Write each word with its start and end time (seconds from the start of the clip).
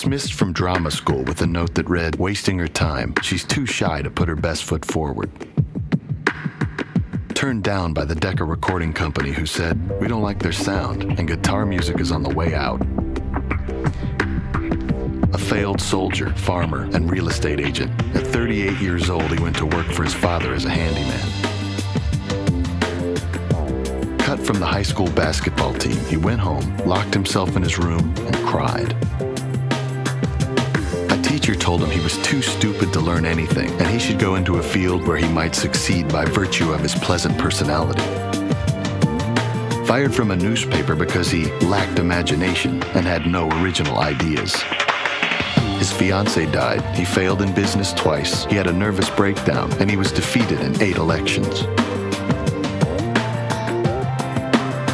Dismissed 0.00 0.32
from 0.32 0.54
drama 0.54 0.90
school 0.90 1.24
with 1.24 1.42
a 1.42 1.46
note 1.46 1.74
that 1.74 1.86
read, 1.86 2.16
Wasting 2.16 2.58
her 2.58 2.66
time. 2.66 3.12
She's 3.20 3.44
too 3.44 3.66
shy 3.66 4.00
to 4.00 4.08
put 4.08 4.30
her 4.30 4.34
best 4.34 4.64
foot 4.64 4.82
forward. 4.82 5.30
Turned 7.34 7.64
down 7.64 7.92
by 7.92 8.06
the 8.06 8.14
Decca 8.14 8.42
Recording 8.42 8.94
Company, 8.94 9.30
who 9.30 9.44
said, 9.44 10.00
We 10.00 10.08
don't 10.08 10.22
like 10.22 10.38
their 10.38 10.52
sound, 10.52 11.02
and 11.02 11.28
guitar 11.28 11.66
music 11.66 12.00
is 12.00 12.12
on 12.12 12.22
the 12.22 12.30
way 12.30 12.54
out. 12.54 12.80
A 15.34 15.38
failed 15.38 15.82
soldier, 15.82 16.30
farmer, 16.30 16.84
and 16.94 17.10
real 17.10 17.28
estate 17.28 17.60
agent. 17.60 17.92
At 18.16 18.26
38 18.26 18.80
years 18.80 19.10
old, 19.10 19.30
he 19.30 19.38
went 19.38 19.56
to 19.56 19.66
work 19.66 19.84
for 19.88 20.02
his 20.02 20.14
father 20.14 20.54
as 20.54 20.64
a 20.64 20.70
handyman. 20.70 21.28
Cut 24.18 24.40
from 24.40 24.60
the 24.60 24.66
high 24.66 24.82
school 24.82 25.10
basketball 25.10 25.74
team, 25.74 25.98
he 26.06 26.16
went 26.16 26.40
home, 26.40 26.78
locked 26.86 27.12
himself 27.12 27.54
in 27.54 27.62
his 27.62 27.76
room, 27.76 28.14
and 28.16 28.34
cried. 28.46 28.96
Teacher 31.30 31.54
told 31.54 31.80
him 31.80 31.90
he 31.90 32.00
was 32.00 32.18
too 32.24 32.42
stupid 32.42 32.92
to 32.92 32.98
learn 32.98 33.24
anything, 33.24 33.70
and 33.80 33.86
he 33.88 34.00
should 34.00 34.18
go 34.18 34.34
into 34.34 34.56
a 34.56 34.62
field 34.62 35.06
where 35.06 35.16
he 35.16 35.28
might 35.28 35.54
succeed 35.54 36.08
by 36.08 36.24
virtue 36.24 36.72
of 36.72 36.80
his 36.80 36.96
pleasant 36.96 37.38
personality. 37.38 38.02
Fired 39.86 40.12
from 40.12 40.32
a 40.32 40.36
newspaper 40.36 40.96
because 40.96 41.30
he 41.30 41.52
lacked 41.60 42.00
imagination 42.00 42.82
and 42.96 43.06
had 43.06 43.26
no 43.26 43.48
original 43.62 44.00
ideas. 44.00 44.60
His 45.78 45.92
fiancee 45.92 46.46
died. 46.46 46.82
He 46.96 47.04
failed 47.04 47.42
in 47.42 47.54
business 47.54 47.92
twice. 47.92 48.44
He 48.46 48.56
had 48.56 48.66
a 48.66 48.72
nervous 48.72 49.08
breakdown, 49.08 49.72
and 49.74 49.88
he 49.88 49.96
was 49.96 50.10
defeated 50.10 50.58
in 50.58 50.82
eight 50.82 50.96
elections. 50.96 51.62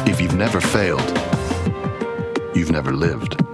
If 0.07 0.21
you've 0.21 0.35
never 0.35 0.61
failed, 0.61 1.01
you've 2.53 2.71
never 2.71 2.93
lived. 2.93 3.46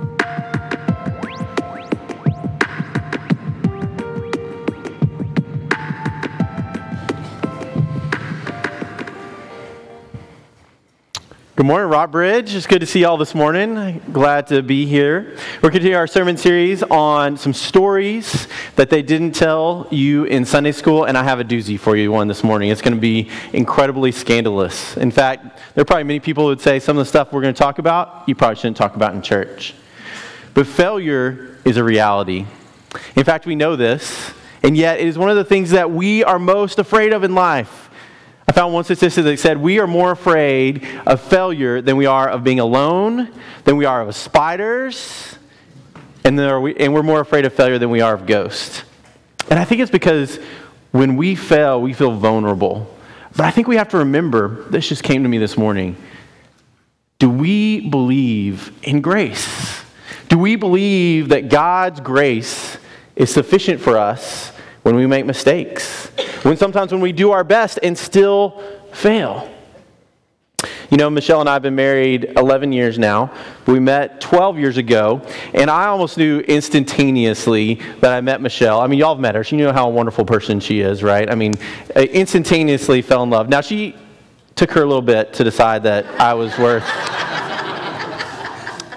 Good 11.55 11.67
morning, 11.67 11.87
Rock 11.87 12.09
Bridge. 12.09 12.55
It's 12.55 12.65
good 12.65 12.79
to 12.79 12.87
see 12.87 13.01
y'all 13.01 13.15
this 13.15 13.35
morning. 13.35 14.01
Glad 14.11 14.47
to 14.47 14.63
be 14.63 14.87
here. 14.87 15.37
We're 15.61 15.69
continuing 15.69 15.99
our 15.99 16.07
sermon 16.07 16.35
series 16.35 16.81
on 16.81 17.37
some 17.37 17.53
stories 17.53 18.47
that 18.75 18.89
they 18.89 19.03
didn't 19.03 19.33
tell 19.33 19.87
you 19.91 20.23
in 20.23 20.45
Sunday 20.45 20.71
school, 20.71 21.03
and 21.03 21.15
I 21.15 21.23
have 21.23 21.39
a 21.39 21.43
doozy 21.43 21.79
for 21.79 21.95
you 21.95 22.11
one 22.11 22.27
this 22.27 22.43
morning. 22.43 22.71
It's 22.71 22.81
going 22.81 22.95
to 22.95 22.99
be 22.99 23.29
incredibly 23.53 24.11
scandalous. 24.11 24.97
In 24.97 25.11
fact, 25.11 25.59
there 25.75 25.83
are 25.83 25.85
probably 25.85 26.05
many 26.05 26.19
people 26.19 26.45
who 26.45 26.47
would 26.47 26.59
say 26.59 26.79
some 26.79 26.97
of 26.97 27.05
the 27.05 27.07
stuff 27.07 27.31
we're 27.31 27.43
going 27.43 27.53
to 27.53 27.59
talk 27.59 27.77
about, 27.77 28.23
you 28.27 28.33
probably 28.33 28.55
shouldn't 28.55 28.77
talk 28.77 28.95
about 28.95 29.13
in 29.13 29.21
church. 29.21 29.75
But 30.55 30.65
failure 30.65 31.59
is 31.65 31.77
a 31.77 31.83
reality. 31.83 32.47
In 33.15 33.23
fact, 33.25 33.45
we 33.45 33.53
know 33.55 33.75
this, 33.75 34.33
and 34.63 34.75
yet 34.75 34.99
it 34.99 35.07
is 35.07 35.19
one 35.19 35.29
of 35.29 35.35
the 35.35 35.45
things 35.45 35.69
that 35.69 35.91
we 35.91 36.23
are 36.23 36.39
most 36.39 36.79
afraid 36.79 37.13
of 37.13 37.23
in 37.23 37.35
life. 37.35 37.82
I 38.47 38.51
found 38.51 38.73
one 38.73 38.83
statistic 38.83 39.23
that 39.23 39.39
said 39.39 39.57
we 39.57 39.79
are 39.79 39.87
more 39.87 40.11
afraid 40.11 40.87
of 41.05 41.21
failure 41.21 41.81
than 41.81 41.97
we 41.97 42.05
are 42.05 42.29
of 42.29 42.43
being 42.43 42.59
alone, 42.59 43.31
than 43.63 43.77
we 43.77 43.85
are 43.85 44.01
of 44.01 44.15
spiders, 44.15 45.37
and, 46.23 46.37
we, 46.61 46.75
and 46.75 46.93
we're 46.93 47.03
more 47.03 47.19
afraid 47.19 47.45
of 47.45 47.53
failure 47.53 47.79
than 47.79 47.89
we 47.89 48.01
are 48.01 48.13
of 48.13 48.25
ghosts. 48.25 48.83
And 49.49 49.59
I 49.59 49.65
think 49.65 49.81
it's 49.81 49.91
because 49.91 50.39
when 50.91 51.17
we 51.17 51.35
fail, 51.35 51.81
we 51.81 51.93
feel 51.93 52.11
vulnerable. 52.11 52.95
But 53.35 53.45
I 53.45 53.51
think 53.51 53.67
we 53.67 53.77
have 53.77 53.89
to 53.89 53.97
remember 53.97 54.63
this 54.69 54.87
just 54.87 55.03
came 55.03 55.23
to 55.23 55.29
me 55.29 55.37
this 55.37 55.57
morning. 55.57 55.95
Do 57.19 57.29
we 57.29 57.89
believe 57.89 58.71
in 58.83 59.01
grace? 59.01 59.81
Do 60.29 60.37
we 60.37 60.55
believe 60.55 61.29
that 61.29 61.49
God's 61.49 61.99
grace 61.99 62.77
is 63.15 63.31
sufficient 63.33 63.81
for 63.81 63.97
us 63.97 64.52
when 64.83 64.95
we 64.95 65.07
make 65.07 65.25
mistakes? 65.25 66.07
When 66.43 66.55
sometimes 66.57 66.91
when 66.91 67.01
we 67.01 67.11
do 67.11 67.31
our 67.31 67.43
best 67.43 67.79
and 67.81 67.97
still 67.97 68.61
fail. 68.93 69.49
You 70.89 70.97
know, 70.97 71.09
Michelle 71.09 71.39
and 71.39 71.49
I 71.49 71.53
have 71.53 71.61
been 71.61 71.75
married 71.75 72.33
11 72.37 72.71
years 72.71 72.99
now. 72.99 73.33
We 73.65 73.79
met 73.79 74.21
12 74.21 74.59
years 74.59 74.77
ago, 74.77 75.25
and 75.53 75.69
I 75.69 75.87
almost 75.87 76.17
knew 76.17 76.39
instantaneously 76.41 77.81
that 77.99 78.13
I 78.13 78.21
met 78.21 78.41
Michelle. 78.41 78.79
I 78.79 78.87
mean, 78.87 78.99
y'all 78.99 79.15
have 79.15 79.21
met 79.21 79.35
her. 79.35 79.43
You 79.43 79.57
know 79.57 79.73
how 79.73 79.87
a 79.87 79.89
wonderful 79.89 80.23
person 80.23 80.59
she 80.59 80.81
is, 80.81 81.01
right? 81.01 81.29
I 81.29 81.35
mean, 81.35 81.55
I 81.95 82.05
instantaneously 82.05 83.01
fell 83.01 83.23
in 83.23 83.29
love. 83.29 83.49
Now, 83.49 83.61
she 83.61 83.95
took 84.55 84.71
her 84.71 84.83
a 84.83 84.85
little 84.85 85.01
bit 85.01 85.33
to 85.33 85.43
decide 85.43 85.83
that 85.83 86.05
I 86.21 86.33
was 86.35 86.57
worth. 86.57 86.83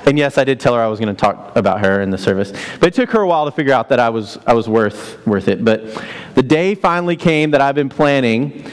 And 0.06 0.16
yes, 0.16 0.38
I 0.38 0.44
did 0.44 0.60
tell 0.60 0.74
her 0.74 0.80
I 0.80 0.86
was 0.86 1.00
going 1.00 1.14
to 1.14 1.20
talk 1.20 1.56
about 1.56 1.80
her 1.80 2.00
in 2.00 2.10
the 2.10 2.18
service. 2.18 2.52
But 2.78 2.86
it 2.86 2.94
took 2.94 3.10
her 3.10 3.20
a 3.20 3.26
while 3.26 3.44
to 3.44 3.50
figure 3.50 3.72
out 3.72 3.88
that 3.88 3.98
I 3.98 4.08
was, 4.08 4.38
I 4.46 4.54
was 4.54 4.68
worth, 4.68 5.26
worth 5.26 5.48
it. 5.48 5.64
But 5.64 6.00
the 6.36 6.44
day 6.44 6.76
finally 6.76 7.16
came 7.16 7.50
that 7.50 7.60
I've 7.60 7.74
been 7.74 7.88
planning 7.88 8.70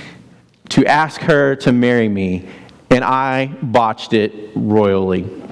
to 0.69 0.85
ask 0.85 1.19
her 1.21 1.55
to 1.57 1.71
marry 1.71 2.07
me, 2.07 2.47
and 2.91 3.03
I 3.03 3.47
botched 3.63 4.13
it 4.13 4.51
royally. 4.55 5.42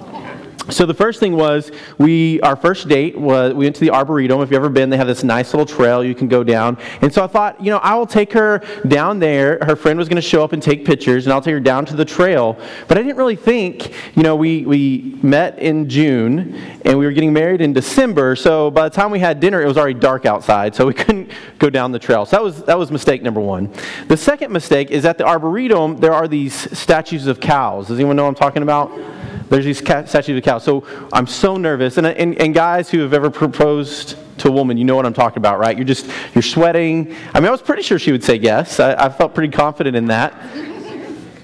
So 0.70 0.86
the 0.86 0.94
first 0.94 1.20
thing 1.20 1.36
was 1.36 1.72
we 1.98 2.40
our 2.42 2.56
first 2.56 2.88
date 2.88 3.18
was 3.18 3.54
we 3.54 3.66
went 3.66 3.76
to 3.78 3.82
the 3.82 3.90
arboretum. 3.90 4.42
If 4.42 4.52
you've 4.52 4.58
ever 4.58 4.70
been, 4.70 4.90
they 4.92 4.98
have 4.98 5.08
this 5.08 5.24
nice 5.24 5.54
little 5.54 5.66
trail 5.66 6.04
you 6.04 6.14
can 6.14 6.28
go 6.28 6.44
down. 6.44 6.78
And 7.02 7.12
so 7.12 7.24
I 7.24 7.28
thought, 7.28 7.60
you 7.60 7.72
know, 7.72 7.78
I 7.78 7.96
will 7.96 8.06
take 8.06 8.32
her 8.34 8.62
down 8.88 9.20
there. 9.20 9.58
Her 9.64 9.76
friend 9.76 9.98
was 9.98 10.08
going 10.08 10.18
to 10.18 10.22
show 10.22 10.44
up 10.44 10.54
and 10.54 10.62
take 10.62 10.86
pictures, 10.86 11.26
and 11.26 11.34
I'll 11.34 11.42
take 11.42 11.54
her 11.54 11.60
down 11.60 11.86
to 11.88 11.96
the 11.96 12.06
trail. 12.06 12.60
But 12.88 12.98
I 12.98 13.02
didn't 13.02 13.18
really 13.18 13.36
think, 13.36 13.94
you 14.16 14.22
know, 14.22 14.36
we 14.36 14.66
we 14.66 15.18
met 15.24 15.58
in 15.58 15.90
June 15.90 16.56
and 16.86 16.98
we 16.98 17.06
were 17.06 17.12
getting 17.12 17.34
married 17.34 17.62
in 17.62 17.74
December. 17.74 18.36
So 18.36 18.70
by 18.70 18.88
the 18.88 18.96
time 18.96 19.10
we 19.10 19.20
had 19.20 19.40
dinner, 19.40 19.62
it 19.62 19.68
was 19.68 19.78
already 19.78 20.00
dark 20.00 20.26
outside, 20.26 20.76
so 20.76 20.86
we 20.86 20.94
couldn't 21.02 21.32
go 21.58 21.72
down 21.72 21.92
the 21.92 22.00
trail. 22.00 22.26
So 22.26 22.36
that 22.36 22.44
was 22.44 22.64
that 22.64 22.78
was 22.78 22.92
mistake 22.92 23.24
number 23.24 23.42
one. 23.42 23.74
The 24.08 24.18
second 24.18 24.52
mistake 24.52 24.92
is 24.92 25.06
at 25.06 25.18
the 25.18 25.26
arboretum 25.26 25.98
there 25.98 26.14
are 26.14 26.28
these 26.28 26.54
statues 26.78 27.26
of 27.26 27.40
cows. 27.40 27.88
Does 27.88 27.98
anyone 27.98 28.16
know 28.16 28.24
what 28.24 28.30
I'm 28.30 28.36
talking 28.36 28.62
about? 28.62 28.92
There's 29.52 29.66
these 29.66 29.80
statues 29.80 30.30
of 30.30 30.44
cows. 30.44 30.64
So 30.64 30.88
I'm 31.12 31.28
so 31.28 31.58
nervous. 31.58 31.98
And, 31.98 32.08
and, 32.08 32.40
and 32.40 32.54
guys 32.54 32.90
who 32.90 33.00
have 33.02 33.14
ever 33.14 33.30
proposed 33.30 34.16
to 34.38 34.48
a 34.48 34.52
woman, 34.52 34.78
you 34.78 34.86
know 34.86 34.96
what 34.96 35.06
I'm 35.06 35.14
talking 35.14 35.40
about, 35.40 35.60
right? 35.60 35.76
You're 35.76 35.86
just, 35.86 36.10
you're 36.34 36.42
sweating. 36.42 37.14
I 37.34 37.42
mean, 37.42 37.50
I 37.50 37.52
was 37.52 37.62
pretty 37.62 37.82
sure 37.82 38.00
she 38.00 38.14
would 38.14 38.24
say 38.24 38.36
yes. 38.36 38.80
I, 38.80 38.94
I 38.94 39.10
felt 39.10 39.36
pretty 39.36 39.52
confident 39.52 39.98
in 39.98 40.06
that. 40.06 40.42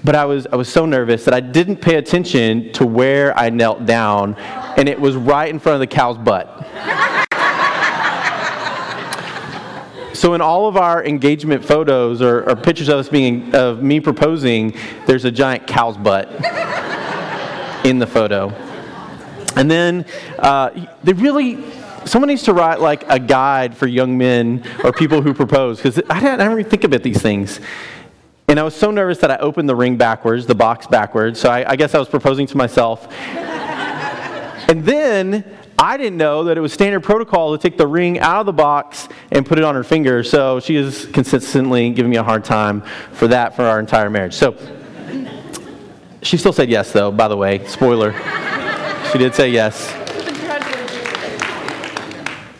But 0.04 0.14
I 0.14 0.24
was, 0.24 0.46
I 0.46 0.56
was 0.56 0.70
so 0.70 0.86
nervous 0.86 1.26
that 1.26 1.34
I 1.34 1.40
didn't 1.40 1.82
pay 1.82 1.96
attention 1.96 2.72
to 2.72 2.86
where 2.86 3.36
I 3.36 3.50
knelt 3.50 3.84
down, 3.84 4.36
and 4.36 4.88
it 4.88 4.98
was 4.98 5.14
right 5.14 5.50
in 5.50 5.58
front 5.58 5.74
of 5.74 5.80
the 5.80 5.94
cow's 5.94 6.16
butt. 6.16 6.66
So 10.14 10.32
in 10.32 10.40
all 10.40 10.66
of 10.66 10.78
our 10.78 11.04
engagement 11.04 11.62
photos 11.62 12.22
or, 12.22 12.48
or, 12.48 12.56
pictures 12.56 12.88
of 12.88 12.98
us 12.98 13.08
being 13.08 13.54
of 13.54 13.82
me 13.82 14.00
proposing, 14.00 14.74
there's 15.06 15.24
a 15.24 15.30
giant 15.30 15.66
cow's 15.66 15.96
butt 15.96 16.28
in 17.88 17.98
the 17.98 18.06
photo. 18.06 18.50
And 19.56 19.70
then 19.70 20.04
uh, 20.38 20.70
they 21.02 21.14
really, 21.14 21.64
someone 22.04 22.28
needs 22.28 22.42
to 22.44 22.52
write 22.52 22.80
like 22.80 23.08
a 23.08 23.18
guide 23.18 23.76
for 23.76 23.86
young 23.86 24.16
men 24.18 24.62
or 24.84 24.92
people 24.92 25.22
who 25.22 25.32
propose, 25.34 25.78
because 25.78 26.00
I 26.10 26.20
didn't, 26.20 26.46
really 26.48 26.64
think 26.64 26.84
about 26.84 27.02
these 27.02 27.20
things. 27.20 27.60
And 28.46 28.60
I 28.60 28.62
was 28.62 28.74
so 28.74 28.90
nervous 28.90 29.18
that 29.18 29.30
I 29.30 29.36
opened 29.38 29.68
the 29.68 29.76
ring 29.76 29.96
backwards, 29.96 30.46
the 30.46 30.54
box 30.54 30.86
backwards. 30.86 31.40
So 31.40 31.50
I, 31.50 31.72
I 31.72 31.76
guess 31.76 31.94
I 31.94 31.98
was 31.98 32.08
proposing 32.08 32.46
to 32.48 32.56
myself. 32.56 33.10
and 33.12 34.84
then 34.84 35.44
I 35.78 35.96
didn't 35.96 36.16
know 36.16 36.44
that 36.44 36.56
it 36.56 36.60
was 36.60 36.72
standard 36.72 37.02
protocol 37.02 37.56
to 37.56 37.62
take 37.62 37.78
the 37.78 37.86
ring 37.86 38.18
out 38.18 38.40
of 38.40 38.46
the 38.46 38.52
box 38.52 39.08
and 39.30 39.46
put 39.46 39.58
it 39.58 39.64
on 39.64 39.74
her 39.74 39.84
finger. 39.84 40.22
So 40.24 40.60
she 40.60 40.76
is 40.76 41.06
consistently 41.06 41.90
giving 41.90 42.10
me 42.10 42.16
a 42.16 42.22
hard 42.22 42.44
time 42.44 42.82
for 43.12 43.28
that 43.28 43.54
for 43.54 43.62
our 43.64 43.78
entire 43.78 44.10
marriage. 44.10 44.34
So 44.34 44.56
she 46.22 46.36
still 46.36 46.52
said 46.52 46.68
yes, 46.70 46.92
though, 46.92 47.10
by 47.10 47.28
the 47.28 47.36
way. 47.36 47.64
Spoiler. 47.66 48.12
she 49.12 49.18
did 49.18 49.34
say 49.34 49.50
yes. 49.50 49.94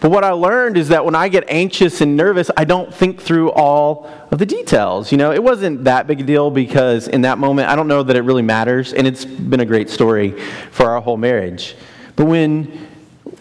But 0.00 0.12
what 0.12 0.22
I 0.22 0.30
learned 0.30 0.76
is 0.76 0.88
that 0.88 1.04
when 1.04 1.16
I 1.16 1.28
get 1.28 1.44
anxious 1.48 2.00
and 2.00 2.16
nervous, 2.16 2.50
I 2.56 2.64
don't 2.64 2.94
think 2.94 3.20
through 3.20 3.50
all 3.50 4.08
of 4.30 4.38
the 4.38 4.46
details. 4.46 5.10
You 5.10 5.18
know, 5.18 5.32
it 5.32 5.42
wasn't 5.42 5.84
that 5.84 6.06
big 6.06 6.20
a 6.20 6.22
deal 6.22 6.50
because 6.50 7.08
in 7.08 7.22
that 7.22 7.38
moment, 7.38 7.68
I 7.68 7.74
don't 7.74 7.88
know 7.88 8.04
that 8.04 8.14
it 8.14 8.22
really 8.22 8.42
matters, 8.42 8.92
and 8.92 9.06
it's 9.08 9.24
been 9.24 9.60
a 9.60 9.66
great 9.66 9.90
story 9.90 10.40
for 10.70 10.88
our 10.88 11.00
whole 11.00 11.16
marriage. 11.16 11.74
But 12.14 12.26
when 12.26 12.86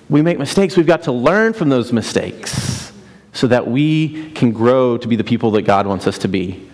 we 0.10 0.24
make 0.24 0.40
mistakes, 0.40 0.76
we've 0.76 0.88
got 0.88 1.04
to 1.04 1.12
learn 1.12 1.54
from 1.54 1.70
those 1.70 1.94
mistakes 1.94 2.92
so 3.34 3.46
that 3.48 3.68
we 3.68 4.32
can 4.32 4.52
grow 4.52 4.98
to 4.98 5.08
be 5.08 5.16
the 5.16 5.24
people 5.24 5.52
that 5.52 5.62
God 5.62 5.86
wants 5.86 6.08
us 6.08 6.18
to 6.20 6.28
be. 6.28 6.68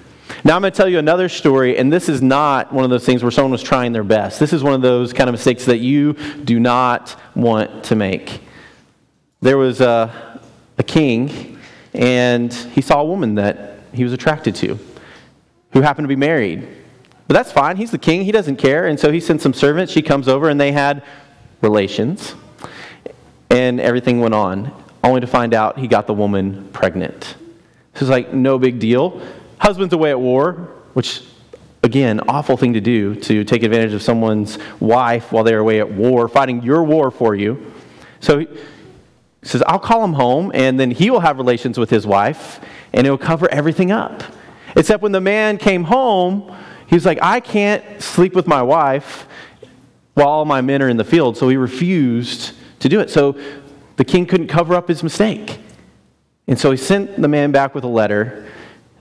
Now 0.44 0.56
I'm 0.56 0.62
going 0.62 0.74
to 0.74 0.78
tell 0.78 0.90
you 0.90 1.00
another 1.00 1.30
story, 1.30 1.78
and 1.78 1.92
this 1.92 2.10
is 2.10 2.22
not 2.22 2.74
one 2.74 2.84
of 2.84 2.90
those 2.90 3.06
things 3.06 3.24
where 3.24 3.32
someone 3.32 3.52
was 3.52 3.64
trying 3.64 3.94
their 3.94 4.04
best. 4.04 4.40
This 4.40 4.54
is 4.54 4.64
one 4.64 4.74
of 4.74 4.82
those 4.82 5.14
kind 5.14 5.30
of 5.30 5.34
mistakes 5.34 5.66
that 5.66 5.78
you 5.78 6.14
do 6.44 6.60
not 6.60 7.20
want 7.36 7.84
to 7.86 7.96
make. 7.96 8.42
There 9.42 9.58
was 9.58 9.82
a, 9.82 10.42
a 10.78 10.84
king, 10.84 11.60
and 11.94 12.54
he 12.54 12.82
saw 12.82 13.02
a 13.02 13.06
woman 13.06 13.36
that 13.36 13.80
he 13.94 14.04
was 14.04 14.14
attracted 14.14 14.56
to 14.56 14.80
who 15.72 15.82
happened 15.82 16.06
to 16.06 16.10
be 16.10 16.16
married. 16.16 16.68
But 17.28 17.36
that's 17.36 17.52
fine. 17.52 17.78
He's 17.78 17.92
the 17.92 17.98
king. 17.98 18.24
He 18.26 18.32
doesn't 18.32 18.58
care. 18.58 18.88
And 18.88 19.00
so 19.00 19.12
he 19.12 19.20
sent 19.20 19.42
some 19.42 19.54
servants. 19.54 19.92
She 19.92 20.02
comes 20.02 20.28
over, 20.28 20.50
and 20.50 20.60
they 20.60 20.72
had 20.72 21.04
relations. 21.62 22.36
and 23.50 23.80
everything 23.80 24.20
went 24.20 24.34
on, 24.34 24.74
only 25.04 25.22
to 25.22 25.28
find 25.28 25.54
out 25.54 25.78
he 25.78 25.88
got 25.88 26.08
the 26.08 26.14
woman 26.14 26.68
pregnant. 26.74 27.36
This 27.94 28.02
is 28.02 28.10
like 28.10 28.34
no 28.34 28.58
big 28.58 28.80
deal. 28.80 29.22
Husband's 29.64 29.94
away 29.94 30.10
at 30.10 30.20
war, 30.20 30.52
which, 30.94 31.22
again, 31.84 32.20
awful 32.28 32.58
thing 32.58 32.74
to 32.74 32.82
do 32.82 33.16
to 33.16 33.46
take 33.46 33.64
advantage 33.64 33.94
of 33.94 34.02
someone's 34.02 34.60
wife 34.82 35.32
while 35.32 35.46
they're 35.46 35.60
away 35.60 35.80
at 35.80 35.90
war, 35.90 36.28
fighting 36.28 36.62
your 36.64 36.84
war 36.84 37.10
for 37.10 37.34
you. 37.34 37.72
So 38.20 38.40
he 38.40 38.48
says, 39.42 39.64
I'll 39.66 39.80
call 39.80 40.04
him 40.04 40.12
home, 40.12 40.52
and 40.54 40.78
then 40.78 40.92
he 40.92 41.10
will 41.10 41.22
have 41.22 41.38
relations 41.38 41.80
with 41.80 41.90
his 41.90 42.06
wife, 42.06 42.60
and 42.92 43.08
it 43.08 43.10
will 43.10 43.18
cover 43.18 43.50
everything 43.54 43.90
up. 43.90 44.22
Except 44.76 45.02
when 45.02 45.14
the 45.14 45.22
man 45.22 45.58
came 45.58 45.86
home, 45.86 46.54
he 46.88 46.96
was 46.96 47.06
like, 47.06 47.20
I 47.22 47.40
can't 47.40 48.02
sleep 48.02 48.34
with 48.34 48.48
my 48.48 48.62
wife 48.62 49.28
while 50.16 50.28
all 50.28 50.44
my 50.44 50.60
men 50.60 50.82
are 50.82 50.90
in 50.90 50.98
the 50.98 51.06
field. 51.06 51.38
So 51.38 51.48
he 51.48 51.56
refused 51.56 52.52
to 52.80 52.90
do 52.90 53.00
it. 53.00 53.10
So 53.10 53.40
the 53.96 54.04
king 54.04 54.26
couldn't 54.26 54.50
cover 54.50 54.76
up 54.76 54.90
his 54.90 55.04
mistake. 55.04 55.58
And 56.48 56.60
so 56.60 56.70
he 56.70 56.76
sent 56.76 57.22
the 57.22 57.30
man 57.30 57.54
back 57.54 57.74
with 57.74 57.86
a 57.86 57.88
letter 57.88 58.50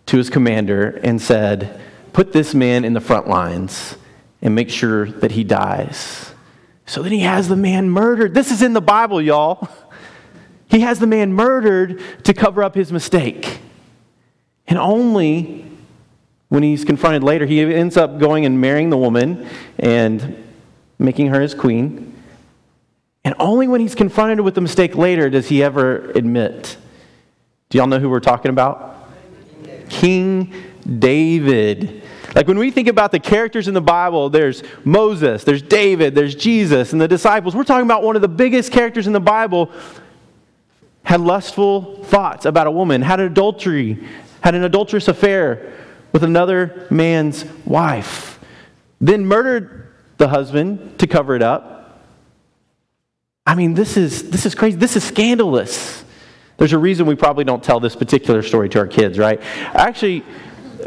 to 0.07 0.17
his 0.17 0.31
commander 0.31 1.01
and 1.03 1.21
said, 1.21 1.81
Put 2.13 2.33
this 2.33 2.55
man 2.55 2.85
in 2.85 2.93
the 2.93 3.01
front 3.01 3.29
lines 3.29 3.97
and 4.43 4.55
make 4.55 4.69
sure 4.69 5.07
that 5.07 5.33
he 5.33 5.45
dies. 5.45 6.35
So 6.85 7.03
then 7.03 7.13
he 7.13 7.21
has 7.21 7.49
the 7.49 7.57
man 7.57 7.89
murdered. 7.89 8.35
This 8.35 8.51
is 8.51 8.61
in 8.61 8.75
the 8.75 8.81
Bible, 8.83 9.23
y'all. 9.23 9.69
He 10.67 10.81
has 10.81 10.99
the 10.99 11.07
man 11.07 11.33
murdered 11.33 12.03
to 12.25 12.35
cover 12.35 12.63
up 12.63 12.75
his 12.75 12.93
mistake. 12.93 13.61
And 14.67 14.79
only 14.79 15.67
when 16.49 16.63
he's 16.63 16.85
confronted 16.85 17.23
later, 17.23 17.47
he 17.47 17.61
ends 17.61 17.97
up 17.97 18.19
going 18.19 18.47
and 18.47 18.61
marrying 18.61 18.91
the 18.91 18.97
woman 18.97 19.49
and 19.79 20.43
making 20.99 21.29
her 21.29 21.41
his 21.41 21.55
queen. 21.55 22.15
And 23.25 23.35
only 23.39 23.69
when 23.69 23.81
he's 23.81 23.95
confronted 23.95 24.41
with 24.41 24.55
the 24.55 24.61
mistake 24.61 24.97
later 24.97 25.31
does 25.31 25.49
he 25.49 25.63
ever 25.63 26.11
admit. 26.11 26.77
Do 27.69 27.79
y'all 27.79 27.87
know 27.87 27.99
who 27.99 28.11
we're 28.11 28.21
talking 28.21 28.51
about? 28.51 28.92
King 29.93 30.53
David. 30.99 32.03
Like 32.35 32.49
when 32.49 32.59
we 32.59 32.71
think 32.71 32.89
about 32.89 33.13
the 33.13 33.21
characters 33.21 33.69
in 33.69 33.75
the 33.75 33.83
Bible, 33.83 34.31
there's 34.31 34.63
Moses, 34.85 35.45
there's 35.45 35.61
David, 35.61 36.15
there's 36.15 36.35
Jesus, 36.35 36.93
and 36.93 37.01
the 37.01 37.07
disciples. 37.07 37.55
We're 37.55 37.65
talking 37.65 37.85
about 37.85 38.03
one 38.03 38.17
of 38.17 38.23
the 38.23 38.29
biggest 38.29 38.73
characters 38.73 39.07
in 39.07 39.13
the 39.13 39.21
Bible 39.21 39.71
had 41.03 41.21
lustful 41.21 42.03
thoughts 42.05 42.47
about 42.47 42.67
a 42.67 42.71
woman, 42.71 43.03
had 43.03 43.21
an 43.21 43.27
adultery, 43.27 44.03
had 44.41 44.55
an 44.55 44.65
adulterous 44.65 45.09
affair 45.09 45.75
with 46.13 46.23
another 46.25 46.87
man's 46.91 47.45
wife, 47.67 48.41
then 49.01 49.27
murdered 49.27 49.93
the 50.17 50.29
husband 50.29 50.99
to 51.01 51.07
cover 51.07 51.37
it 51.37 51.43
up. 51.43 52.01
I 53.47 53.55
mean, 53.57 53.75
this 53.75 53.99
is, 53.99 54.31
this 54.31 54.47
is 54.47 54.55
crazy. 54.55 54.77
This 54.77 54.97
is 54.97 55.05
scandalous. 55.05 56.02
There's 56.63 56.75
a 56.75 56.79
reason 56.79 57.07
we 57.07 57.17
probably 57.17 57.43
don't 57.43 57.61
tell 57.61 57.81
this 57.81 57.97
particular 57.97 58.41
story 58.41 58.69
to 58.69 58.79
our 58.79 58.87
kids, 58.87 59.19
right? 59.19 59.41
Actually, 59.75 60.21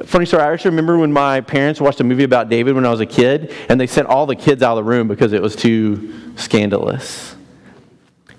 funny 0.05 0.25
story, 0.25 0.41
I 0.41 0.53
actually 0.53 0.69
remember 0.69 0.97
when 0.97 1.11
my 1.11 1.41
parents 1.41 1.81
watched 1.81 1.99
a 1.99 2.03
movie 2.05 2.23
about 2.23 2.47
David 2.47 2.75
when 2.75 2.85
I 2.85 2.91
was 2.91 3.01
a 3.01 3.05
kid, 3.05 3.53
and 3.67 3.77
they 3.77 3.85
sent 3.85 4.07
all 4.07 4.25
the 4.25 4.37
kids 4.37 4.63
out 4.63 4.77
of 4.77 4.85
the 4.85 4.89
room 4.89 5.09
because 5.09 5.33
it 5.33 5.41
was 5.41 5.53
too 5.53 6.31
scandalous. 6.37 7.35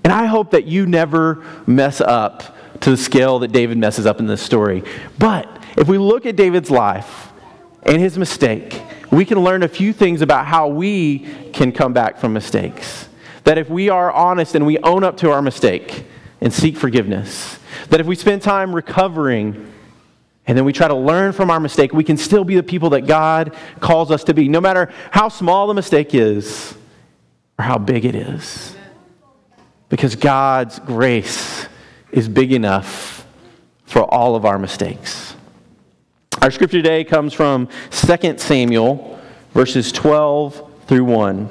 And 0.03 0.15
I 0.15 0.25
hope 0.25 0.53
that 0.53 0.65
you 0.65 0.87
never 0.87 1.45
mess 1.67 2.01
up 2.01 2.57
to 2.81 2.89
the 2.89 2.97
scale 2.97 3.39
that 3.41 3.53
David 3.53 3.77
messes 3.77 4.07
up 4.07 4.19
in 4.19 4.27
this 4.27 4.41
story. 4.41 4.83
But 5.19 5.63
if 5.77 5.89
we 5.89 5.99
look 5.99 6.25
at 6.25 6.37
David's 6.37 6.71
life 6.71 7.33
and 7.83 8.01
his 8.01 8.17
mistake, 8.17 8.81
we 9.13 9.27
can 9.27 9.41
learn 9.41 9.63
a 9.63 9.69
few 9.69 9.93
things 9.93 10.23
about 10.23 10.47
how 10.47 10.69
we 10.69 11.51
can 11.53 11.71
come 11.71 11.93
back 11.93 12.17
from 12.17 12.33
mistakes. 12.33 13.11
That 13.45 13.59
if 13.59 13.69
we 13.69 13.91
are 13.91 14.11
honest 14.11 14.55
and 14.55 14.65
we 14.65 14.79
own 14.79 15.05
up 15.05 15.19
to 15.19 15.33
our 15.33 15.43
mistake 15.43 16.07
and 16.41 16.53
seek 16.53 16.77
forgiveness, 16.77 17.59
that 17.89 18.01
if 18.01 18.07
we 18.07 18.15
spend 18.15 18.43
time 18.43 18.75
recovering 18.75 19.73
and 20.47 20.57
then 20.57 20.65
we 20.65 20.73
try 20.73 20.87
to 20.87 20.95
learn 20.95 21.33
from 21.33 21.51
our 21.51 21.59
mistake, 21.59 21.93
we 21.93 22.05
can 22.05 22.17
still 22.17 22.45
be 22.45 22.55
the 22.55 22.63
people 22.63 22.91
that 22.91 23.03
God 23.03 23.55
calls 23.81 24.11
us 24.11 24.23
to 24.25 24.35
be, 24.35 24.49
no 24.49 24.61
matter 24.61 24.93
how 25.11 25.29
small 25.29 25.67
the 25.67 25.75
mistake 25.75 26.15
is 26.15 26.75
or 27.59 27.65
how 27.65 27.79
big 27.79 28.05
it 28.05 28.15
is. 28.15 28.77
Because 29.89 30.15
God's 30.15 30.79
grace 30.81 31.67
is 32.13 32.29
big 32.29 32.53
enough 32.53 33.27
for 33.87 34.03
all 34.03 34.37
of 34.37 34.45
our 34.45 34.59
mistakes. 34.59 35.35
Our 36.43 36.51
scripture 36.51 36.79
today 36.79 37.03
comes 37.03 37.33
from 37.33 37.69
2 37.91 38.39
Samuel, 38.39 39.21
verses 39.53 39.91
12 39.91 40.85
through 40.87 41.05
1. 41.05 41.49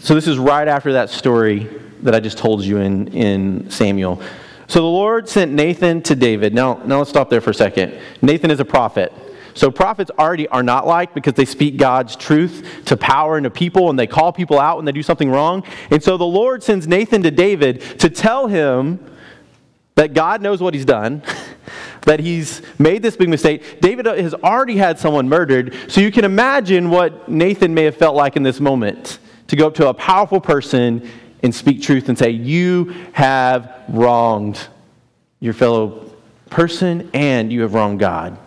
So, 0.00 0.14
this 0.14 0.26
is 0.26 0.36
right 0.36 0.68
after 0.68 0.92
that 0.94 1.08
story 1.08 1.81
that 2.02 2.14
I 2.14 2.20
just 2.20 2.38
told 2.38 2.62
you 2.62 2.78
in, 2.78 3.08
in 3.08 3.70
Samuel. 3.70 4.20
So, 4.68 4.80
the 4.80 4.86
Lord 4.86 5.28
sent 5.28 5.52
Nathan 5.52 6.02
to 6.02 6.14
David. 6.14 6.54
Now, 6.54 6.80
now, 6.84 6.98
let's 6.98 7.10
stop 7.10 7.28
there 7.28 7.40
for 7.40 7.50
a 7.50 7.54
second. 7.54 7.98
Nathan 8.22 8.50
is 8.50 8.60
a 8.60 8.64
prophet. 8.64 9.12
So, 9.54 9.70
prophets 9.70 10.10
already 10.18 10.48
are 10.48 10.62
not 10.62 10.86
liked 10.86 11.14
because 11.14 11.34
they 11.34 11.44
speak 11.44 11.76
God's 11.76 12.16
truth 12.16 12.82
to 12.86 12.96
power 12.96 13.36
and 13.36 13.44
to 13.44 13.50
people, 13.50 13.90
and 13.90 13.98
they 13.98 14.06
call 14.06 14.32
people 14.32 14.58
out 14.58 14.76
when 14.76 14.84
they 14.84 14.92
do 14.92 15.02
something 15.02 15.30
wrong. 15.30 15.62
And 15.90 16.02
so, 16.02 16.16
the 16.16 16.24
Lord 16.24 16.62
sends 16.62 16.86
Nathan 16.86 17.22
to 17.22 17.30
David 17.30 17.82
to 17.98 18.08
tell 18.08 18.46
him 18.46 19.04
that 19.94 20.14
God 20.14 20.40
knows 20.40 20.62
what 20.62 20.74
he's 20.74 20.86
done. 20.86 21.22
that 22.02 22.20
he's 22.20 22.62
made 22.78 23.02
this 23.02 23.16
big 23.16 23.28
mistake. 23.28 23.80
David 23.80 24.06
has 24.06 24.34
already 24.34 24.76
had 24.76 24.98
someone 24.98 25.28
murdered, 25.28 25.74
so 25.88 26.00
you 26.00 26.10
can 26.10 26.24
imagine 26.24 26.90
what 26.90 27.28
Nathan 27.28 27.74
may 27.74 27.84
have 27.84 27.96
felt 27.96 28.16
like 28.16 28.36
in 28.36 28.42
this 28.42 28.58
moment 28.60 29.18
to 29.48 29.56
go 29.56 29.66
up 29.66 29.74
to 29.74 29.88
a 29.88 29.94
powerful 29.94 30.40
person 30.40 31.08
and 31.42 31.54
speak 31.54 31.82
truth 31.82 32.08
and 32.08 32.18
say, 32.18 32.30
You 32.30 32.94
have 33.12 33.84
wronged 33.88 34.60
your 35.40 35.54
fellow 35.54 36.10
person 36.50 37.10
and 37.14 37.52
you 37.52 37.62
have 37.62 37.74
wronged 37.74 37.98
God. 37.98 38.38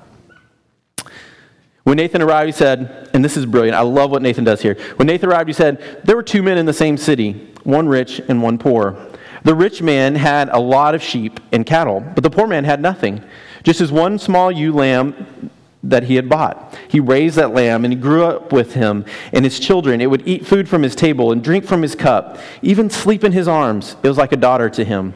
When 1.83 1.97
Nathan 1.97 2.21
arrived, 2.21 2.47
he 2.47 2.51
said, 2.51 3.09
and 3.13 3.23
this 3.23 3.37
is 3.37 3.45
brilliant, 3.45 3.77
I 3.77 3.81
love 3.81 4.09
what 4.09 4.23
Nathan 4.23 4.43
does 4.43 4.59
here. 4.59 4.75
When 4.95 5.07
Nathan 5.07 5.29
arrived, 5.29 5.47
he 5.47 5.53
said, 5.53 6.01
There 6.03 6.15
were 6.15 6.23
two 6.23 6.41
men 6.41 6.57
in 6.57 6.65
the 6.65 6.73
same 6.73 6.97
city, 6.97 7.33
one 7.63 7.87
rich 7.87 8.19
and 8.27 8.41
one 8.41 8.57
poor. 8.57 8.97
The 9.43 9.53
rich 9.53 9.83
man 9.83 10.15
had 10.15 10.49
a 10.49 10.59
lot 10.59 10.95
of 10.95 11.03
sheep 11.03 11.39
and 11.51 11.63
cattle, 11.63 11.99
but 11.99 12.23
the 12.23 12.29
poor 12.31 12.47
man 12.47 12.63
had 12.63 12.81
nothing, 12.81 13.23
just 13.61 13.81
as 13.81 13.91
one 13.91 14.17
small 14.17 14.51
ewe 14.51 14.73
lamb 14.73 15.51
that 15.89 16.03
he 16.03 16.15
had 16.15 16.29
bought. 16.29 16.77
He 16.87 16.99
raised 16.99 17.35
that 17.35 17.53
lamb 17.53 17.85
and 17.85 17.93
he 17.93 17.99
grew 17.99 18.25
up 18.25 18.51
with 18.51 18.73
him 18.73 19.05
and 19.31 19.45
his 19.45 19.59
children. 19.59 20.01
It 20.01 20.09
would 20.09 20.27
eat 20.27 20.45
food 20.45 20.67
from 20.67 20.83
his 20.83 20.95
table 20.95 21.31
and 21.31 21.43
drink 21.43 21.65
from 21.65 21.81
his 21.81 21.95
cup, 21.95 22.39
even 22.61 22.89
sleep 22.89 23.23
in 23.23 23.31
his 23.31 23.47
arms. 23.47 23.95
It 24.03 24.07
was 24.07 24.17
like 24.17 24.31
a 24.31 24.37
daughter 24.37 24.69
to 24.71 24.83
him. 24.83 25.13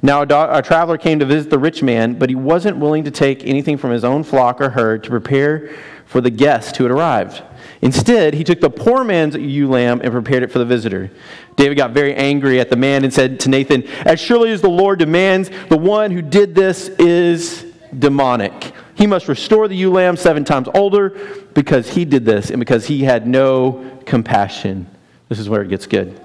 Now, 0.00 0.22
a, 0.22 0.58
a, 0.58 0.62
traveler 0.62 0.96
came 0.96 1.18
to 1.18 1.26
visit 1.26 1.50
the 1.50 1.58
rich 1.58 1.82
man, 1.82 2.14
but 2.14 2.28
he 2.28 2.36
wasn't 2.36 2.76
willing 2.76 3.02
to 3.04 3.10
take 3.10 3.44
anything 3.44 3.76
from 3.76 3.90
his 3.90 4.04
own 4.04 4.22
flock 4.22 4.60
or 4.60 4.70
herd 4.70 5.02
to 5.04 5.10
prepare 5.10 5.76
for 6.06 6.20
the 6.20 6.30
guest 6.30 6.76
who 6.76 6.84
had 6.84 6.92
arrived. 6.92 7.42
Instead, 7.82 8.34
he 8.34 8.44
took 8.44 8.60
the 8.60 8.70
poor 8.70 9.02
man's 9.02 9.34
ewe 9.34 9.68
lamb 9.68 10.00
and 10.02 10.12
prepared 10.12 10.42
it 10.42 10.52
for 10.52 10.60
the 10.60 10.64
visitor. 10.64 11.10
David 11.56 11.76
got 11.76 11.90
very 11.90 12.14
angry 12.14 12.60
at 12.60 12.70
the 12.70 12.76
man 12.76 13.02
and 13.02 13.12
said 13.12 13.40
to 13.40 13.48
Nathan, 13.48 13.86
As 14.04 14.20
surely 14.20 14.52
as 14.52 14.60
the 14.60 14.70
Lord 14.70 15.00
demands, 15.00 15.50
the 15.68 15.76
one 15.76 16.12
who 16.12 16.22
did 16.22 16.54
this 16.54 16.88
is 16.88 17.66
demonic. 17.96 18.72
He 18.98 19.06
must 19.06 19.28
restore 19.28 19.68
the 19.68 19.76
ewe 19.76 19.92
lamb 19.92 20.16
seven 20.16 20.44
times 20.44 20.66
older 20.74 21.10
because 21.54 21.88
he 21.88 22.04
did 22.04 22.24
this 22.24 22.50
and 22.50 22.58
because 22.58 22.84
he 22.84 23.04
had 23.04 23.28
no 23.28 23.88
compassion. 24.04 24.88
This 25.28 25.38
is 25.38 25.48
where 25.48 25.62
it 25.62 25.68
gets 25.68 25.86
good. 25.86 26.20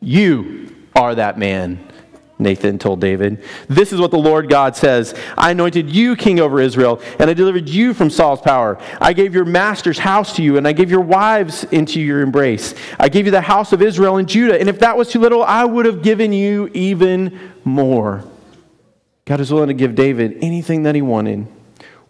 You 0.00 0.74
are 0.96 1.14
that 1.14 1.38
man 1.38 1.86
Nathan 2.38 2.78
told 2.78 3.02
David. 3.02 3.44
This 3.68 3.92
is 3.92 4.00
what 4.00 4.10
the 4.10 4.18
Lord 4.18 4.48
God 4.48 4.76
says 4.76 5.14
I 5.36 5.50
anointed 5.50 5.90
you 5.90 6.16
king 6.16 6.40
over 6.40 6.58
Israel, 6.58 7.02
and 7.18 7.28
I 7.28 7.34
delivered 7.34 7.68
you 7.68 7.92
from 7.92 8.08
Saul's 8.08 8.40
power. 8.40 8.78
I 8.98 9.12
gave 9.12 9.34
your 9.34 9.44
master's 9.44 9.98
house 9.98 10.34
to 10.36 10.42
you, 10.42 10.56
and 10.56 10.66
I 10.66 10.72
gave 10.72 10.90
your 10.90 11.02
wives 11.02 11.64
into 11.64 12.00
your 12.00 12.22
embrace. 12.22 12.74
I 12.98 13.10
gave 13.10 13.26
you 13.26 13.30
the 13.30 13.42
house 13.42 13.74
of 13.74 13.82
Israel 13.82 14.16
and 14.16 14.26
Judah, 14.26 14.58
and 14.58 14.70
if 14.70 14.78
that 14.78 14.96
was 14.96 15.10
too 15.10 15.20
little, 15.20 15.44
I 15.44 15.66
would 15.66 15.84
have 15.84 16.02
given 16.02 16.32
you 16.32 16.70
even 16.72 17.38
more. 17.62 18.24
God 19.26 19.40
is 19.40 19.52
willing 19.52 19.68
to 19.68 19.74
give 19.74 19.94
David 19.94 20.38
anything 20.40 20.84
that 20.84 20.94
he 20.94 21.02
wanted. 21.02 21.46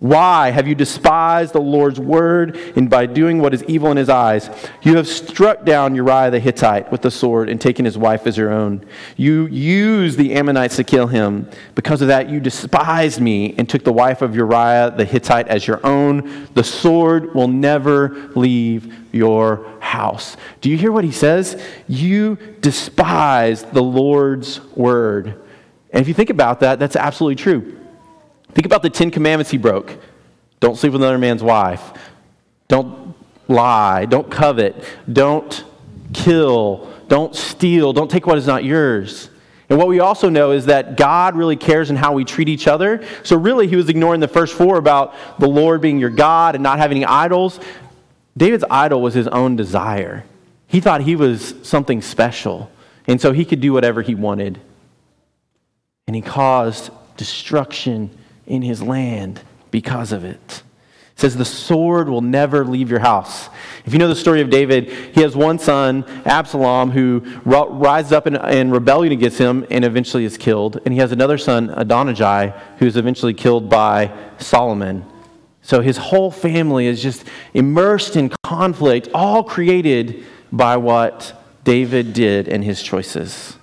Why 0.05 0.51
have 0.51 0.69
you 0.69 0.75
despised 0.75 1.55
the 1.55 1.63
Lord's 1.63 1.99
word, 1.99 2.59
and 2.77 2.91
by 2.91 3.07
doing 3.07 3.39
what 3.39 3.55
is 3.55 3.65
evil 3.65 3.91
in 3.91 3.97
his 3.97 4.11
eyes, 4.11 4.51
you 4.83 4.99
have 4.99 5.09
struck 5.09 5.65
down 5.65 5.95
Uriah 5.95 6.31
the 6.31 6.41
Hittite 6.41 6.93
with 6.93 7.01
the 7.01 7.11
sword 7.11 7.49
and 7.49 7.59
taken 7.59 7.87
his 7.87 7.97
wife 7.97 8.27
as 8.27 8.37
your 8.37 8.53
own? 8.53 8.85
You 9.17 9.47
used 9.47 10.19
the 10.19 10.35
Ammonites 10.35 10.77
to 10.77 10.85
kill 10.85 11.07
him. 11.07 11.49
Because 11.75 12.03
of 12.03 12.09
that, 12.09 12.29
you 12.29 12.39
despised 12.39 13.19
me 13.19 13.55
and 13.57 13.67
took 13.67 13.83
the 13.83 13.95
wife 13.95 14.21
of 14.21 14.37
Uriah 14.37 14.93
the 14.95 15.07
Hittite 15.07 15.49
as 15.49 15.67
your 15.67 15.81
own. 15.87 16.49
The 16.53 16.65
sword 16.65 17.35
will 17.35 17.49
never 17.49 18.31
leave 18.35 18.95
your 19.11 19.67
house. 19.81 20.37
Do 20.61 20.69
you 20.69 20.77
hear 20.77 20.93
what 20.93 21.05
he 21.05 21.13
says? 21.13 21.59
You 21.89 22.37
despise 22.61 23.63
the 23.63 23.83
Lord's 23.83 24.61
word. 24.77 25.29
And 25.95 26.03
if 26.03 26.09
you 26.09 26.13
think 26.13 26.29
about 26.29 26.61
that, 26.61 26.79
that's 26.79 26.95
absolutely 26.95 27.37
true. 27.37 27.81
Think 28.55 28.67
about 28.67 28.83
the 28.83 28.91
Ten 28.91 29.11
Commandments 29.11 29.51
he 29.51 29.59
broke 29.59 29.99
don't 30.61 30.77
sleep 30.77 30.93
with 30.93 31.03
another 31.03 31.19
man's 31.19 31.43
wife, 31.43 31.93
don't 32.69 33.15
lie, 33.49 34.07
don't 34.07 34.31
covet, 34.31 34.83
don't 35.13 35.63
kill, 36.15 36.91
don't 37.09 37.37
steal, 37.37 37.93
don't 37.93 38.11
take 38.11 38.27
what 38.27 38.39
is 38.39 38.47
not 38.47 38.65
yours. 38.65 39.29
And 39.69 39.79
what 39.79 39.89
we 39.89 40.01
also 40.01 40.31
know 40.31 40.53
is 40.53 40.67
that 40.67 40.97
God 40.97 41.37
really 41.37 41.57
cares 41.57 41.91
in 41.91 41.97
how 41.97 42.15
we 42.15 42.25
treat 42.25 42.49
each 42.49 42.67
other. 42.67 43.05
So, 43.25 43.37
really, 43.37 43.67
he 43.67 43.77
was 43.77 43.89
ignoring 43.89 44.21
the 44.21 44.29
first 44.29 44.55
four 44.55 44.79
about 44.79 45.15
the 45.39 45.49
Lord 45.49 45.81
being 45.83 45.99
your 45.99 46.11
God 46.11 46.55
and 46.55 46.63
not 46.63 46.79
having 46.79 46.99
any 46.99 47.07
idols. 47.07 47.61
David's 48.37 48.65
idol 48.71 49.03
was 49.03 49.15
his 49.15 49.29
own 49.29 49.57
desire. 49.57 50.25
He 50.67 50.81
thought 50.81 51.03
he 51.03 51.17
was 51.17 51.55
something 51.63 52.01
special, 52.03 52.71
and 53.07 53.21
so 53.21 53.33
he 53.33 53.45
could 53.45 53.61
do 53.61 53.73
whatever 53.73 54.01
he 54.01 54.15
wanted. 54.15 54.61
And 56.07 56.17
he 56.17 56.23
caused 56.23 56.91
destruction 57.17 58.11
in 58.47 58.63
his 58.63 58.83
land 58.83 59.41
because 59.71 60.13
of 60.13 60.25
it. 60.25 60.63
It 61.15 61.21
says, 61.21 61.37
The 61.37 61.45
sword 61.45 62.09
will 62.09 62.21
never 62.21 62.65
leave 62.65 62.91
your 62.91 63.01
house. 63.01 63.49
If 63.85 63.93
you 63.93 63.99
know 63.99 64.09
the 64.09 64.17
story 64.17 64.41
of 64.41 64.51
David, 64.51 64.91
he 65.15 65.21
has 65.23 65.37
one 65.37 65.59
son, 65.59 66.05
Absalom, 66.25 66.91
who 66.91 67.21
rises 67.45 68.13
up 68.13 68.27
in, 68.27 68.37
in, 68.37 68.71
rebellion 68.71 69.13
against 69.13 69.39
him 69.39 69.67
and 69.71 69.85
eventually 69.85 70.25
is 70.25 70.37
killed. 70.37 70.81
And 70.85 70.93
he 70.93 71.01
has 71.01 71.13
another 71.13 71.39
son, 71.39 71.71
Adonijah, 71.71 72.61
who 72.79 72.87
is 72.87 72.97
eventually 72.97 73.35
killed 73.35 73.69
by 73.69 74.13
Solomon. 74.39 75.05
So 75.63 75.81
his 75.81 75.97
whole 75.97 76.31
family 76.31 76.87
is 76.87 77.03
just 77.03 77.25
immersed 77.55 78.17
in 78.17 78.31
conflict, 78.43 79.09
all 79.15 79.43
created 79.43 80.25
by 80.53 80.77
what 80.77 81.41
David 81.65 82.13
did 82.13 82.49
and 82.49 82.63
his 82.63 82.83
choices. 82.83 83.57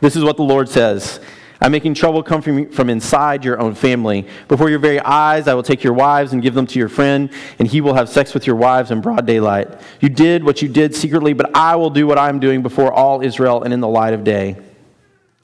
This 0.00 0.16
is 0.16 0.24
what 0.24 0.36
the 0.36 0.42
Lord 0.42 0.68
says 0.68 1.20
I'm 1.60 1.72
making 1.72 1.94
trouble 1.94 2.22
come 2.22 2.42
from, 2.42 2.70
from 2.70 2.90
inside 2.90 3.44
your 3.44 3.58
own 3.58 3.74
family. 3.74 4.26
Before 4.48 4.68
your 4.68 4.78
very 4.78 5.00
eyes, 5.00 5.48
I 5.48 5.54
will 5.54 5.62
take 5.62 5.82
your 5.82 5.94
wives 5.94 6.32
and 6.32 6.42
give 6.42 6.54
them 6.54 6.66
to 6.66 6.78
your 6.78 6.88
friend, 6.88 7.30
and 7.58 7.66
he 7.66 7.80
will 7.80 7.94
have 7.94 8.08
sex 8.08 8.34
with 8.34 8.46
your 8.46 8.56
wives 8.56 8.90
in 8.90 9.00
broad 9.00 9.26
daylight. 9.26 9.68
You 10.00 10.08
did 10.08 10.44
what 10.44 10.60
you 10.60 10.68
did 10.68 10.94
secretly, 10.94 11.32
but 11.32 11.56
I 11.56 11.76
will 11.76 11.90
do 11.90 12.06
what 12.06 12.18
I 12.18 12.28
am 12.28 12.40
doing 12.40 12.62
before 12.62 12.92
all 12.92 13.22
Israel 13.22 13.62
and 13.62 13.72
in 13.72 13.80
the 13.80 13.88
light 13.88 14.12
of 14.12 14.22
day. 14.22 14.56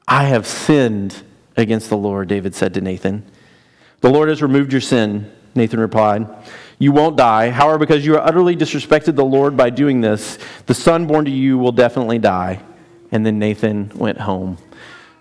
I 0.06 0.24
have 0.24 0.46
sinned 0.46 1.22
against 1.56 1.88
the 1.88 1.96
Lord, 1.96 2.28
David 2.28 2.54
said 2.54 2.74
to 2.74 2.80
Nathan. 2.80 3.24
The 4.00 4.10
Lord 4.10 4.28
has 4.28 4.42
removed 4.42 4.72
your 4.72 4.80
sin, 4.80 5.30
Nathan 5.54 5.80
replied. 5.80 6.28
You 6.78 6.92
won't 6.92 7.16
die. 7.16 7.50
However, 7.50 7.78
because 7.78 8.04
you 8.04 8.16
utterly 8.16 8.56
disrespected 8.56 9.14
the 9.14 9.24
Lord 9.24 9.56
by 9.56 9.70
doing 9.70 10.00
this, 10.00 10.38
the 10.66 10.74
son 10.74 11.06
born 11.06 11.24
to 11.26 11.30
you 11.30 11.56
will 11.56 11.72
definitely 11.72 12.18
die. 12.18 12.60
And 13.12 13.24
then 13.24 13.38
Nathan 13.38 13.92
went 13.94 14.18
home. 14.18 14.58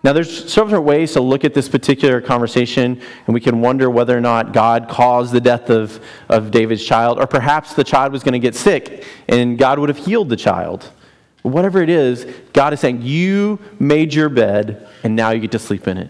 Now, 0.03 0.13
there's 0.13 0.51
several 0.51 0.69
different 0.69 0.85
ways 0.85 1.13
to 1.13 1.21
look 1.21 1.45
at 1.45 1.53
this 1.53 1.69
particular 1.69 2.21
conversation, 2.21 2.99
and 3.27 3.33
we 3.35 3.39
can 3.39 3.61
wonder 3.61 3.87
whether 3.87 4.17
or 4.17 4.21
not 4.21 4.51
God 4.51 4.89
caused 4.89 5.31
the 5.31 5.41
death 5.41 5.69
of, 5.69 6.03
of 6.27 6.49
David's 6.49 6.83
child, 6.83 7.19
or 7.19 7.27
perhaps 7.27 7.75
the 7.75 7.83
child 7.83 8.11
was 8.11 8.23
going 8.23 8.33
to 8.33 8.39
get 8.39 8.55
sick 8.55 9.05
and 9.27 9.59
God 9.59 9.77
would 9.77 9.89
have 9.89 9.99
healed 9.99 10.29
the 10.29 10.35
child. 10.35 10.89
Whatever 11.43 11.83
it 11.83 11.89
is, 11.89 12.25
God 12.53 12.73
is 12.73 12.79
saying, 12.79 13.01
You 13.03 13.59
made 13.79 14.13
your 14.13 14.29
bed, 14.29 14.87
and 15.03 15.15
now 15.15 15.31
you 15.31 15.39
get 15.39 15.51
to 15.51 15.59
sleep 15.59 15.87
in 15.87 15.97
it. 15.97 16.09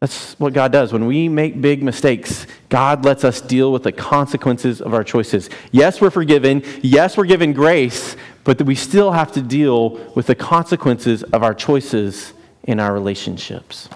That's 0.00 0.38
what 0.38 0.52
God 0.52 0.70
does. 0.70 0.92
When 0.92 1.06
we 1.06 1.28
make 1.28 1.60
big 1.60 1.82
mistakes, 1.82 2.46
God 2.68 3.04
lets 3.04 3.24
us 3.24 3.40
deal 3.40 3.72
with 3.72 3.82
the 3.82 3.90
consequences 3.90 4.80
of 4.80 4.94
our 4.94 5.02
choices. 5.02 5.50
Yes, 5.72 6.00
we're 6.00 6.10
forgiven. 6.10 6.62
Yes, 6.82 7.16
we're 7.16 7.26
given 7.26 7.52
grace, 7.52 8.16
but 8.44 8.62
we 8.62 8.76
still 8.76 9.10
have 9.10 9.32
to 9.32 9.42
deal 9.42 9.90
with 10.14 10.26
the 10.26 10.36
consequences 10.36 11.24
of 11.24 11.42
our 11.42 11.54
choices 11.54 12.32
in 12.68 12.78
our 12.78 12.92
relationships. 12.92 13.88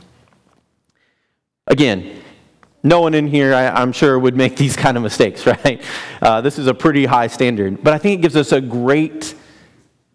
Again, 1.66 2.22
no 2.82 3.02
one 3.02 3.12
in 3.12 3.28
here, 3.28 3.54
I, 3.54 3.82
am 3.82 3.92
sure, 3.92 4.18
would 4.18 4.34
make 4.34 4.56
these 4.56 4.74
kind 4.74 4.96
of 4.96 5.02
mistakes, 5.02 5.46
right? 5.46 5.80
Uh, 6.20 6.40
this 6.40 6.58
is 6.58 6.66
a 6.66 6.74
pretty 6.74 7.04
high 7.04 7.26
standard. 7.26 7.84
But 7.84 7.92
I 7.92 7.98
think 7.98 8.18
it 8.18 8.22
gives 8.22 8.34
us 8.34 8.50
a 8.50 8.62
great 8.62 9.34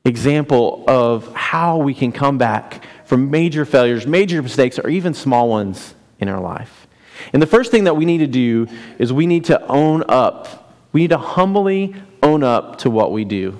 example 0.03 0.83
of 0.87 1.31
how 1.35 1.77
we 1.77 1.93
can 1.93 2.11
come 2.11 2.39
back 2.39 2.83
from 3.05 3.29
major 3.29 3.63
failures, 3.63 4.07
major 4.07 4.41
mistakes, 4.41 4.79
or 4.79 4.89
even 4.89 5.13
small 5.13 5.47
ones 5.47 5.93
in 6.19 6.27
our 6.27 6.41
life. 6.41 6.87
And 7.33 7.41
the 7.41 7.47
first 7.47 7.69
thing 7.69 7.83
that 7.83 7.95
we 7.95 8.05
need 8.05 8.19
to 8.19 8.27
do 8.27 8.67
is 8.97 9.13
we 9.13 9.27
need 9.27 9.45
to 9.45 9.63
own 9.67 10.03
up. 10.09 10.73
We 10.93 11.01
need 11.01 11.11
to 11.11 11.19
humbly 11.19 11.93
own 12.23 12.43
up 12.43 12.79
to 12.79 12.89
what 12.89 13.11
we 13.11 13.23
do. 13.23 13.59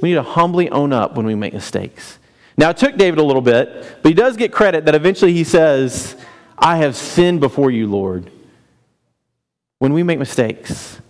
We 0.00 0.08
need 0.08 0.14
to 0.14 0.22
humbly 0.22 0.70
own 0.70 0.94
up 0.94 1.14
when 1.14 1.26
we 1.26 1.34
make 1.34 1.52
mistakes. 1.52 2.18
Now, 2.60 2.68
it 2.68 2.76
took 2.76 2.98
David 2.98 3.18
a 3.18 3.22
little 3.22 3.40
bit, 3.40 4.02
but 4.02 4.10
he 4.10 4.14
does 4.14 4.36
get 4.36 4.52
credit 4.52 4.84
that 4.84 4.94
eventually 4.94 5.32
he 5.32 5.44
says, 5.44 6.14
I 6.58 6.76
have 6.76 6.94
sinned 6.94 7.40
before 7.40 7.70
you, 7.70 7.86
Lord. 7.86 8.30
When 9.78 9.94
we 9.94 10.02
make 10.02 10.18
mistakes, 10.18 11.00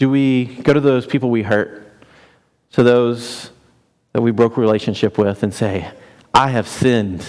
do 0.00 0.10
we 0.10 0.46
go 0.46 0.72
to 0.72 0.80
those 0.80 1.06
people 1.06 1.30
we 1.30 1.44
hurt, 1.44 1.86
to 2.72 2.82
those 2.82 3.50
that 4.14 4.20
we 4.20 4.32
broke 4.32 4.56
relationship 4.56 5.16
with, 5.16 5.44
and 5.44 5.54
say, 5.54 5.92
I 6.34 6.50
have 6.50 6.66
sinned 6.66 7.24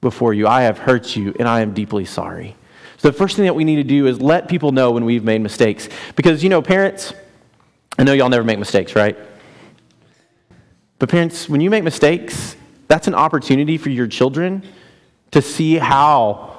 before 0.00 0.32
you, 0.32 0.46
I 0.46 0.62
have 0.62 0.78
hurt 0.78 1.16
you, 1.16 1.34
and 1.40 1.48
I 1.48 1.62
am 1.62 1.74
deeply 1.74 2.04
sorry? 2.04 2.54
So, 2.98 3.08
the 3.08 3.18
first 3.18 3.34
thing 3.34 3.46
that 3.46 3.56
we 3.56 3.64
need 3.64 3.76
to 3.76 3.84
do 3.84 4.06
is 4.06 4.22
let 4.22 4.46
people 4.46 4.70
know 4.70 4.92
when 4.92 5.04
we've 5.04 5.24
made 5.24 5.40
mistakes. 5.40 5.88
Because, 6.14 6.44
you 6.44 6.50
know, 6.50 6.62
parents, 6.62 7.12
I 7.98 8.04
know 8.04 8.12
y'all 8.12 8.28
never 8.28 8.44
make 8.44 8.60
mistakes, 8.60 8.94
right? 8.94 9.18
But, 10.98 11.08
parents, 11.08 11.48
when 11.48 11.60
you 11.60 11.70
make 11.70 11.84
mistakes, 11.84 12.56
that's 12.88 13.06
an 13.06 13.14
opportunity 13.14 13.78
for 13.78 13.90
your 13.90 14.06
children 14.06 14.64
to 15.30 15.42
see 15.42 15.76
how 15.76 16.56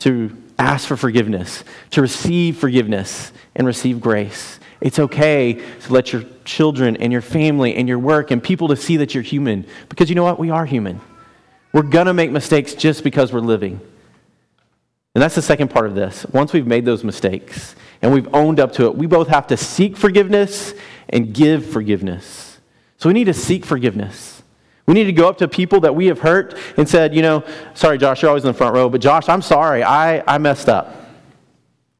to 0.00 0.36
ask 0.58 0.86
for 0.86 0.96
forgiveness, 0.96 1.64
to 1.90 2.00
receive 2.00 2.56
forgiveness, 2.58 3.32
and 3.54 3.66
receive 3.66 4.00
grace. 4.00 4.60
It's 4.80 4.98
okay 4.98 5.54
to 5.54 5.92
let 5.92 6.12
your 6.12 6.24
children 6.44 6.96
and 6.98 7.12
your 7.12 7.22
family 7.22 7.74
and 7.74 7.88
your 7.88 7.98
work 7.98 8.30
and 8.30 8.42
people 8.42 8.68
to 8.68 8.76
see 8.76 8.98
that 8.98 9.14
you're 9.14 9.24
human. 9.24 9.66
Because 9.88 10.08
you 10.08 10.14
know 10.14 10.22
what? 10.22 10.38
We 10.38 10.50
are 10.50 10.66
human. 10.66 11.00
We're 11.72 11.82
going 11.82 12.06
to 12.06 12.14
make 12.14 12.30
mistakes 12.30 12.74
just 12.74 13.02
because 13.02 13.32
we're 13.32 13.40
living. 13.40 13.80
And 15.14 15.22
that's 15.22 15.34
the 15.34 15.42
second 15.42 15.68
part 15.68 15.86
of 15.86 15.94
this. 15.96 16.24
Once 16.26 16.52
we've 16.52 16.66
made 16.66 16.84
those 16.84 17.02
mistakes 17.02 17.74
and 18.02 18.12
we've 18.12 18.32
owned 18.32 18.60
up 18.60 18.72
to 18.74 18.84
it, 18.84 18.94
we 18.94 19.06
both 19.06 19.28
have 19.28 19.48
to 19.48 19.56
seek 19.56 19.96
forgiveness 19.96 20.74
and 21.08 21.34
give 21.34 21.66
forgiveness. 21.66 22.47
So 22.98 23.08
we 23.08 23.14
need 23.14 23.24
to 23.24 23.34
seek 23.34 23.64
forgiveness. 23.64 24.42
We 24.86 24.94
need 24.94 25.04
to 25.04 25.12
go 25.12 25.28
up 25.28 25.38
to 25.38 25.48
people 25.48 25.80
that 25.80 25.94
we 25.94 26.06
have 26.06 26.20
hurt 26.20 26.56
and 26.76 26.88
said, 26.88 27.14
you 27.14 27.22
know, 27.22 27.44
sorry, 27.74 27.98
Josh, 27.98 28.22
you're 28.22 28.28
always 28.28 28.44
in 28.44 28.48
the 28.48 28.54
front 28.54 28.74
row, 28.74 28.88
but 28.88 29.00
Josh, 29.00 29.28
I'm 29.28 29.42
sorry. 29.42 29.82
I, 29.82 30.22
I 30.26 30.38
messed 30.38 30.68
up. 30.68 30.94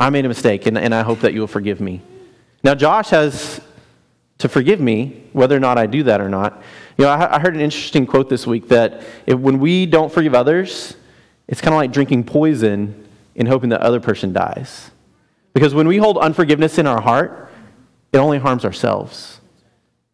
I 0.01 0.11
made 0.11 0.25
a 0.25 0.29
mistake, 0.29 0.67
and, 0.67 0.79
and 0.79 0.95
I 0.95 1.03
hope 1.03 1.21
that 1.21 1.35
you 1.35 1.41
will 1.41 1.49
forgive 1.49 1.81
me. 1.81 2.03
Now, 2.65 2.75
Josh 2.75 3.11
has 3.11 3.61
to 4.39 4.49
forgive 4.49 4.81
me, 4.81 5.25
whether 5.33 5.57
or 5.57 5.61
not 5.61 5.79
I 5.79 5.87
do 5.87 6.05
that 6.05 6.21
or 6.21 6.29
not. 6.29 6.63
You 6.97 7.05
know, 7.05 7.11
I, 7.11 7.37
I 7.37 7.39
heard 7.41 7.55
an 7.55 7.61
interesting 7.61 8.07
quote 8.07 8.29
this 8.29 8.47
week 8.47 8.69
that 8.69 9.03
if, 9.27 9.39
when 9.39 9.59
we 9.59 9.87
don't 9.87 10.13
forgive 10.13 10.35
others, 10.35 10.97
it's 11.47 11.61
kind 11.61 11.75
of 11.75 11.79
like 11.79 11.93
drinking 11.93 12.25
poison 12.25 13.09
and 13.37 13.47
hoping 13.49 13.69
the 13.69 13.83
other 13.83 14.01
person 14.01 14.33
dies. 14.33 14.91
Because 15.53 15.75
when 15.75 15.89
we 15.89 15.99
hold 15.99 16.19
unforgiveness 16.19 16.79
in 16.79 16.87
our 16.87 17.01
heart, 17.01 17.51
it 18.13 18.19
only 18.19 18.39
harms 18.39 18.65
ourselves. 18.65 19.41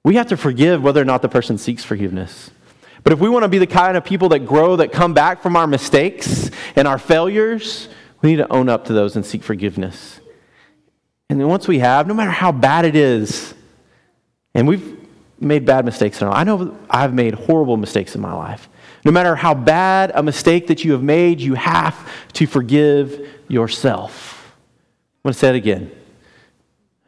We 0.04 0.16
have 0.16 0.28
to 0.28 0.36
forgive 0.36 0.82
whether 0.82 1.00
or 1.00 1.06
not 1.06 1.22
the 1.22 1.28
person 1.28 1.58
seeks 1.58 1.82
forgiveness. 1.82 2.50
But 3.02 3.12
if 3.12 3.18
we 3.18 3.28
want 3.28 3.42
to 3.42 3.48
be 3.48 3.58
the 3.58 3.66
kind 3.66 3.96
of 3.96 4.04
people 4.04 4.28
that 4.30 4.40
grow, 4.40 4.76
that 4.76 4.92
come 4.92 5.14
back 5.14 5.42
from 5.42 5.56
our 5.56 5.66
mistakes 5.66 6.50
and 6.76 6.86
our 6.86 6.98
failures, 6.98 7.88
we 8.22 8.30
need 8.30 8.36
to 8.36 8.52
own 8.52 8.68
up 8.68 8.86
to 8.86 8.92
those 8.92 9.16
and 9.16 9.26
seek 9.26 9.42
forgiveness. 9.42 10.20
And 11.28 11.40
then 11.40 11.48
once 11.48 11.66
we 11.66 11.80
have, 11.80 12.06
no 12.06 12.14
matter 12.14 12.30
how 12.30 12.52
bad 12.52 12.84
it 12.84 12.96
is, 12.96 13.54
and 14.54 14.68
we've 14.68 14.98
made 15.40 15.64
bad 15.64 15.84
mistakes 15.84 16.20
in 16.20 16.26
our 16.26 16.32
life. 16.32 16.40
I 16.40 16.44
know 16.44 16.78
I've 16.88 17.12
made 17.12 17.34
horrible 17.34 17.76
mistakes 17.76 18.14
in 18.14 18.20
my 18.20 18.32
life. 18.32 18.68
No 19.04 19.12
matter 19.12 19.34
how 19.34 19.54
bad 19.54 20.12
a 20.14 20.22
mistake 20.22 20.68
that 20.68 20.84
you 20.84 20.92
have 20.92 21.02
made, 21.02 21.40
you 21.40 21.54
have 21.54 22.08
to 22.34 22.46
forgive 22.46 23.28
yourself. 23.48 24.54
I'm 25.24 25.28
going 25.28 25.32
to 25.34 25.38
say 25.38 25.50
it 25.50 25.56
again. 25.56 25.90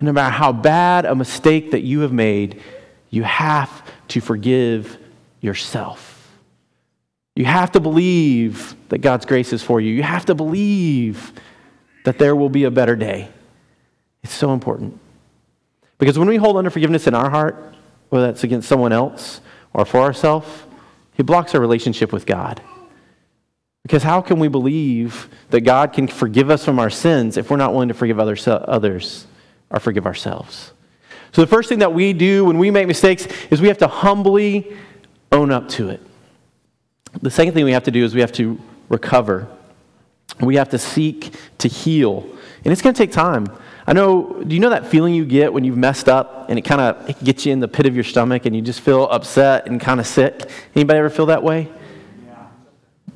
No 0.00 0.12
matter 0.12 0.32
how 0.32 0.52
bad 0.52 1.06
a 1.06 1.14
mistake 1.14 1.70
that 1.70 1.80
you 1.80 2.00
have 2.00 2.12
made, 2.12 2.62
you 3.10 3.22
have 3.22 3.82
to 4.08 4.20
forgive 4.20 4.98
yourself. 5.40 6.12
You 7.34 7.44
have 7.44 7.72
to 7.72 7.80
believe 7.80 8.74
that 8.88 8.98
God's 8.98 9.26
grace 9.26 9.52
is 9.52 9.62
for 9.62 9.80
you. 9.80 9.92
You 9.92 10.02
have 10.02 10.24
to 10.26 10.34
believe 10.34 11.32
that 12.04 12.18
there 12.18 12.34
will 12.34 12.48
be 12.48 12.64
a 12.64 12.70
better 12.70 12.96
day. 12.96 13.28
It's 14.22 14.32
so 14.32 14.52
important. 14.52 14.98
Because 15.98 16.18
when 16.18 16.28
we 16.28 16.36
hold 16.36 16.56
unforgiveness 16.56 17.06
in 17.06 17.14
our 17.14 17.30
heart, 17.30 17.74
whether 18.08 18.26
that's 18.26 18.44
against 18.44 18.68
someone 18.68 18.92
else 18.92 19.40
or 19.72 19.84
for 19.84 20.00
ourselves, 20.00 20.48
it 21.16 21.26
blocks 21.26 21.54
our 21.54 21.60
relationship 21.60 22.12
with 22.12 22.26
God. 22.26 22.60
Because 23.82 24.02
how 24.02 24.20
can 24.20 24.38
we 24.38 24.48
believe 24.48 25.28
that 25.50 25.60
God 25.60 25.92
can 25.92 26.08
forgive 26.08 26.50
us 26.50 26.64
from 26.64 26.78
our 26.78 26.90
sins 26.90 27.36
if 27.36 27.50
we're 27.50 27.56
not 27.56 27.72
willing 27.72 27.88
to 27.88 27.94
forgive 27.94 28.18
others, 28.18 28.48
others 28.48 29.26
or 29.70 29.78
forgive 29.78 30.06
ourselves? 30.06 30.72
So, 31.36 31.42
the 31.42 31.48
first 31.48 31.68
thing 31.68 31.80
that 31.80 31.92
we 31.92 32.14
do 32.14 32.46
when 32.46 32.56
we 32.56 32.70
make 32.70 32.86
mistakes 32.86 33.28
is 33.50 33.60
we 33.60 33.68
have 33.68 33.76
to 33.76 33.88
humbly 33.88 34.74
own 35.30 35.52
up 35.52 35.68
to 35.68 35.90
it. 35.90 36.00
The 37.20 37.30
second 37.30 37.52
thing 37.52 37.66
we 37.66 37.72
have 37.72 37.82
to 37.82 37.90
do 37.90 38.02
is 38.06 38.14
we 38.14 38.22
have 38.22 38.32
to 38.32 38.58
recover. 38.88 39.46
We 40.40 40.56
have 40.56 40.70
to 40.70 40.78
seek 40.78 41.34
to 41.58 41.68
heal. 41.68 42.26
And 42.64 42.72
it's 42.72 42.80
going 42.80 42.94
to 42.94 42.98
take 42.98 43.12
time. 43.12 43.48
I 43.86 43.92
know, 43.92 44.44
do 44.44 44.54
you 44.54 44.62
know 44.62 44.70
that 44.70 44.86
feeling 44.86 45.12
you 45.12 45.26
get 45.26 45.52
when 45.52 45.62
you've 45.62 45.76
messed 45.76 46.08
up 46.08 46.48
and 46.48 46.58
it 46.58 46.62
kind 46.62 46.80
of 46.80 47.22
gets 47.22 47.44
you 47.44 47.52
in 47.52 47.60
the 47.60 47.68
pit 47.68 47.84
of 47.84 47.94
your 47.94 48.04
stomach 48.04 48.46
and 48.46 48.56
you 48.56 48.62
just 48.62 48.80
feel 48.80 49.04
upset 49.04 49.66
and 49.66 49.78
kind 49.78 50.00
of 50.00 50.06
sick? 50.06 50.48
Anybody 50.74 51.00
ever 51.00 51.10
feel 51.10 51.26
that 51.26 51.42
way? 51.42 51.68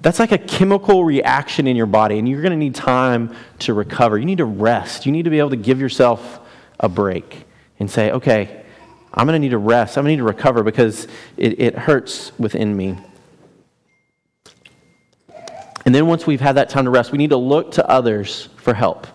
That's 0.02 0.18
like 0.18 0.32
a 0.32 0.38
chemical 0.38 1.04
reaction 1.04 1.66
in 1.66 1.74
your 1.74 1.86
body, 1.86 2.18
and 2.18 2.28
you're 2.28 2.42
going 2.42 2.52
to 2.52 2.58
need 2.58 2.74
time 2.74 3.34
to 3.60 3.72
recover. 3.72 4.18
You 4.18 4.26
need 4.26 4.38
to 4.38 4.44
rest. 4.44 5.06
You 5.06 5.12
need 5.12 5.22
to 5.22 5.30
be 5.30 5.38
able 5.38 5.50
to 5.50 5.56
give 5.56 5.80
yourself 5.80 6.40
a 6.78 6.88
break 6.90 7.46
and 7.80 7.90
say, 7.90 8.12
okay, 8.12 8.62
I'm 9.12 9.26
going 9.26 9.34
to 9.34 9.40
need 9.40 9.50
to 9.50 9.58
rest. 9.58 9.98
I'm 9.98 10.04
going 10.04 10.12
to 10.12 10.22
need 10.22 10.28
to 10.28 10.36
recover 10.36 10.62
because 10.62 11.08
it, 11.36 11.60
it 11.60 11.74
hurts 11.74 12.30
within 12.38 12.76
me. 12.76 12.96
And 15.84 15.94
then 15.94 16.06
once 16.06 16.26
we've 16.26 16.40
had 16.40 16.56
that 16.56 16.68
time 16.68 16.84
to 16.84 16.90
rest, 16.90 17.10
we 17.10 17.18
need 17.18 17.30
to 17.30 17.36
look 17.36 17.72
to 17.72 17.88
others 17.88 18.48
for 18.56 18.74
help. 18.74 19.06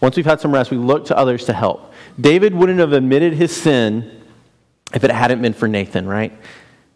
Once 0.00 0.16
we've 0.16 0.26
had 0.26 0.40
some 0.40 0.52
rest, 0.52 0.70
we 0.70 0.76
look 0.76 1.06
to 1.06 1.16
others 1.16 1.46
to 1.46 1.52
help. 1.52 1.92
David 2.20 2.54
wouldn't 2.54 2.80
have 2.80 2.92
admitted 2.92 3.32
his 3.32 3.56
sin 3.56 4.22
if 4.92 5.04
it 5.04 5.10
hadn't 5.10 5.40
been 5.40 5.52
for 5.52 5.68
Nathan, 5.68 6.06
right? 6.06 6.32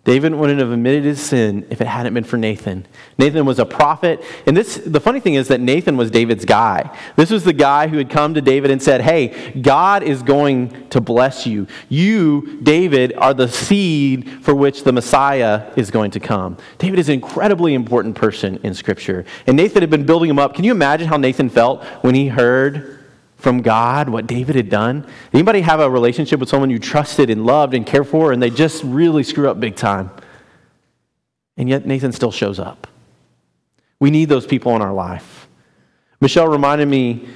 David 0.04 0.34
wouldn't 0.34 0.58
have 0.60 0.70
admitted 0.70 1.04
his 1.04 1.18
sin 1.18 1.66
if 1.70 1.80
it 1.80 1.86
hadn't 1.86 2.12
been 2.12 2.24
for 2.24 2.36
Nathan. 2.36 2.86
Nathan 3.16 3.46
was 3.46 3.58
a 3.58 3.64
prophet. 3.64 4.22
And 4.46 4.54
this, 4.54 4.76
the 4.76 5.00
funny 5.00 5.18
thing 5.18 5.34
is 5.34 5.48
that 5.48 5.62
Nathan 5.62 5.96
was 5.96 6.10
David's 6.10 6.44
guy. 6.44 6.94
This 7.16 7.30
was 7.30 7.44
the 7.44 7.54
guy 7.54 7.88
who 7.88 7.96
had 7.96 8.10
come 8.10 8.34
to 8.34 8.42
David 8.42 8.70
and 8.70 8.82
said, 8.82 9.00
Hey, 9.00 9.52
God 9.58 10.02
is 10.02 10.22
going 10.22 10.90
to 10.90 11.00
bless 11.00 11.46
you. 11.46 11.66
You, 11.88 12.60
David, 12.62 13.14
are 13.16 13.32
the 13.32 13.48
seed 13.48 14.44
for 14.44 14.54
which 14.54 14.84
the 14.84 14.92
Messiah 14.92 15.72
is 15.74 15.90
going 15.90 16.10
to 16.10 16.20
come. 16.20 16.58
David 16.76 16.98
is 16.98 17.08
an 17.08 17.14
incredibly 17.14 17.72
important 17.72 18.14
person 18.14 18.60
in 18.62 18.74
Scripture. 18.74 19.24
And 19.46 19.56
Nathan 19.56 19.80
had 19.80 19.90
been 19.90 20.04
building 20.04 20.28
him 20.28 20.38
up. 20.38 20.54
Can 20.54 20.64
you 20.64 20.72
imagine 20.72 21.08
how 21.08 21.16
Nathan 21.16 21.48
felt 21.48 21.82
when 22.02 22.14
he 22.14 22.28
heard 22.28 22.93
from 23.44 23.60
God, 23.60 24.08
what 24.08 24.26
David 24.26 24.56
had 24.56 24.70
done? 24.70 25.06
Anybody 25.32 25.60
have 25.60 25.78
a 25.78 25.88
relationship 25.88 26.40
with 26.40 26.48
someone 26.48 26.70
you 26.70 26.78
trusted 26.78 27.28
and 27.28 27.44
loved 27.44 27.74
and 27.74 27.86
cared 27.86 28.08
for, 28.08 28.32
and 28.32 28.42
they 28.42 28.48
just 28.48 28.82
really 28.82 29.22
screw 29.22 29.50
up 29.50 29.60
big 29.60 29.76
time? 29.76 30.10
And 31.58 31.68
yet 31.68 31.86
Nathan 31.86 32.10
still 32.10 32.32
shows 32.32 32.58
up. 32.58 32.88
We 34.00 34.10
need 34.10 34.30
those 34.30 34.46
people 34.46 34.74
in 34.74 34.82
our 34.82 34.94
life. 34.94 35.46
Michelle 36.22 36.48
reminded 36.48 36.88
me 36.88 37.28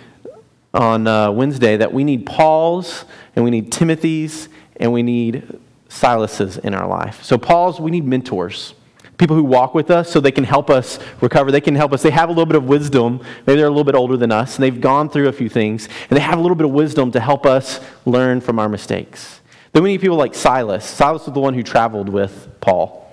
on 0.73 1.07
uh, 1.07 1.31
Wednesday 1.31 1.77
that 1.77 1.93
we 1.93 2.05
need 2.05 2.25
Paul's 2.25 3.05
and 3.37 3.45
we 3.45 3.50
need 3.50 3.71
Timothy's 3.71 4.49
and 4.77 4.93
we 4.93 5.03
need 5.03 5.61
Silas's 5.91 6.57
in 6.57 6.75
our 6.75 6.88
life. 6.88 7.23
So, 7.23 7.37
Paul's, 7.37 7.79
we 7.79 7.91
need 7.91 8.07
mentors 8.07 8.73
people 9.19 9.37
who 9.37 9.45
walk 9.45 9.75
with 9.75 9.91
us 9.91 10.11
so 10.11 10.21
they 10.21 10.33
can 10.33 10.45
help 10.45 10.71
us 10.71 10.99
recover. 11.21 11.51
They 11.51 11.61
can 11.61 11.75
help 11.75 11.93
us. 11.93 12.03
They 12.03 12.11
have 12.11 12.29
a 12.29 12.33
little 12.33 12.47
bit 12.47 12.57
of 12.57 12.65
wisdom. 12.65 13.21
Maybe 13.47 13.59
they're 13.59 13.67
a 13.67 13.71
little 13.71 13.85
bit 13.85 13.97
older 13.97 14.17
than 14.17 14.33
us, 14.33 14.57
and 14.57 14.63
they've 14.63 14.81
gone 14.81 15.11
through 15.11 15.29
a 15.29 15.33
few 15.33 15.49
things, 15.49 15.89
and 16.09 16.17
they 16.17 16.23
have 16.23 16.39
a 16.39 16.43
little 16.43 16.55
bit 16.55 16.65
of 16.65 16.73
wisdom 16.73 17.11
to 17.13 17.21
help 17.21 17.45
us 17.45 17.81
learn 18.07 18.41
from 18.41 18.59
our 18.59 18.69
mistakes. 18.69 19.41
Then 19.73 19.83
we 19.83 19.91
need 19.91 20.01
people 20.01 20.17
like 20.17 20.35
Silas. 20.35 20.85
Silas 20.85 21.27
was 21.27 21.35
the 21.35 21.41
one 21.41 21.55
who 21.55 21.63
traveled 21.63 22.09
with 22.09 22.49
Paul. 22.61 23.13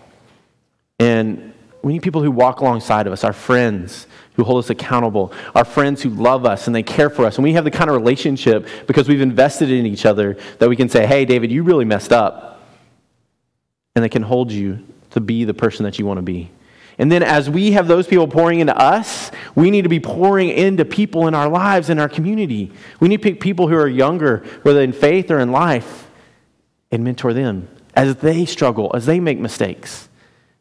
And 0.99 1.53
we 1.81 1.93
need 1.93 2.03
people 2.03 2.23
who 2.23 2.31
walk 2.31 2.61
alongside 2.61 3.07
of 3.07 3.13
us, 3.13 3.23
our 3.23 3.33
friends 3.33 4.07
who 4.35 4.43
hold 4.43 4.63
us 4.63 4.69
accountable, 4.69 5.33
our 5.53 5.65
friends 5.65 6.01
who 6.01 6.09
love 6.09 6.45
us 6.45 6.67
and 6.67 6.75
they 6.75 6.83
care 6.83 7.09
for 7.09 7.25
us. 7.25 7.37
And 7.37 7.43
we 7.43 7.53
have 7.53 7.63
the 7.63 7.71
kind 7.71 7.89
of 7.89 7.95
relationship 7.95 8.67
because 8.87 9.07
we've 9.07 9.21
invested 9.21 9.69
in 9.69 9.85
each 9.85 10.05
other 10.05 10.37
that 10.59 10.69
we 10.69 10.75
can 10.75 10.89
say, 10.89 11.05
hey, 11.05 11.25
David, 11.25 11.51
you 11.51 11.63
really 11.63 11.85
messed 11.85 12.11
up. 12.11 12.63
And 13.95 14.03
they 14.03 14.09
can 14.09 14.23
hold 14.23 14.51
you 14.51 14.85
to 15.15 15.21
be 15.21 15.43
the 15.43 15.53
person 15.53 15.83
that 15.83 15.97
you 15.97 16.05
want 16.05 16.19
to 16.19 16.21
be. 16.21 16.51
And 16.97 17.11
then, 17.11 17.23
as 17.23 17.49
we 17.49 17.71
have 17.71 17.87
those 17.87 18.07
people 18.07 18.27
pouring 18.27 18.61
into 18.61 18.77
us, 18.77 19.31
we 19.53 19.69
need 19.69 19.81
to 19.81 19.89
be 19.89 19.99
pouring 19.99 20.49
into 20.49 20.85
people 20.85 21.27
in 21.27 21.33
our 21.33 21.49
lives, 21.49 21.89
in 21.89 21.99
our 21.99 22.07
community. 22.07 22.71
We 22.99 23.09
need 23.09 23.17
to 23.17 23.23
pick 23.23 23.41
people 23.41 23.67
who 23.67 23.75
are 23.75 23.87
younger, 23.87 24.45
whether 24.61 24.81
in 24.81 24.93
faith 24.93 25.29
or 25.29 25.39
in 25.39 25.51
life, 25.51 26.09
and 26.91 27.03
mentor 27.03 27.33
them 27.33 27.67
as 27.95 28.15
they 28.17 28.45
struggle, 28.45 28.91
as 28.93 29.05
they 29.05 29.19
make 29.19 29.39
mistakes. 29.39 30.07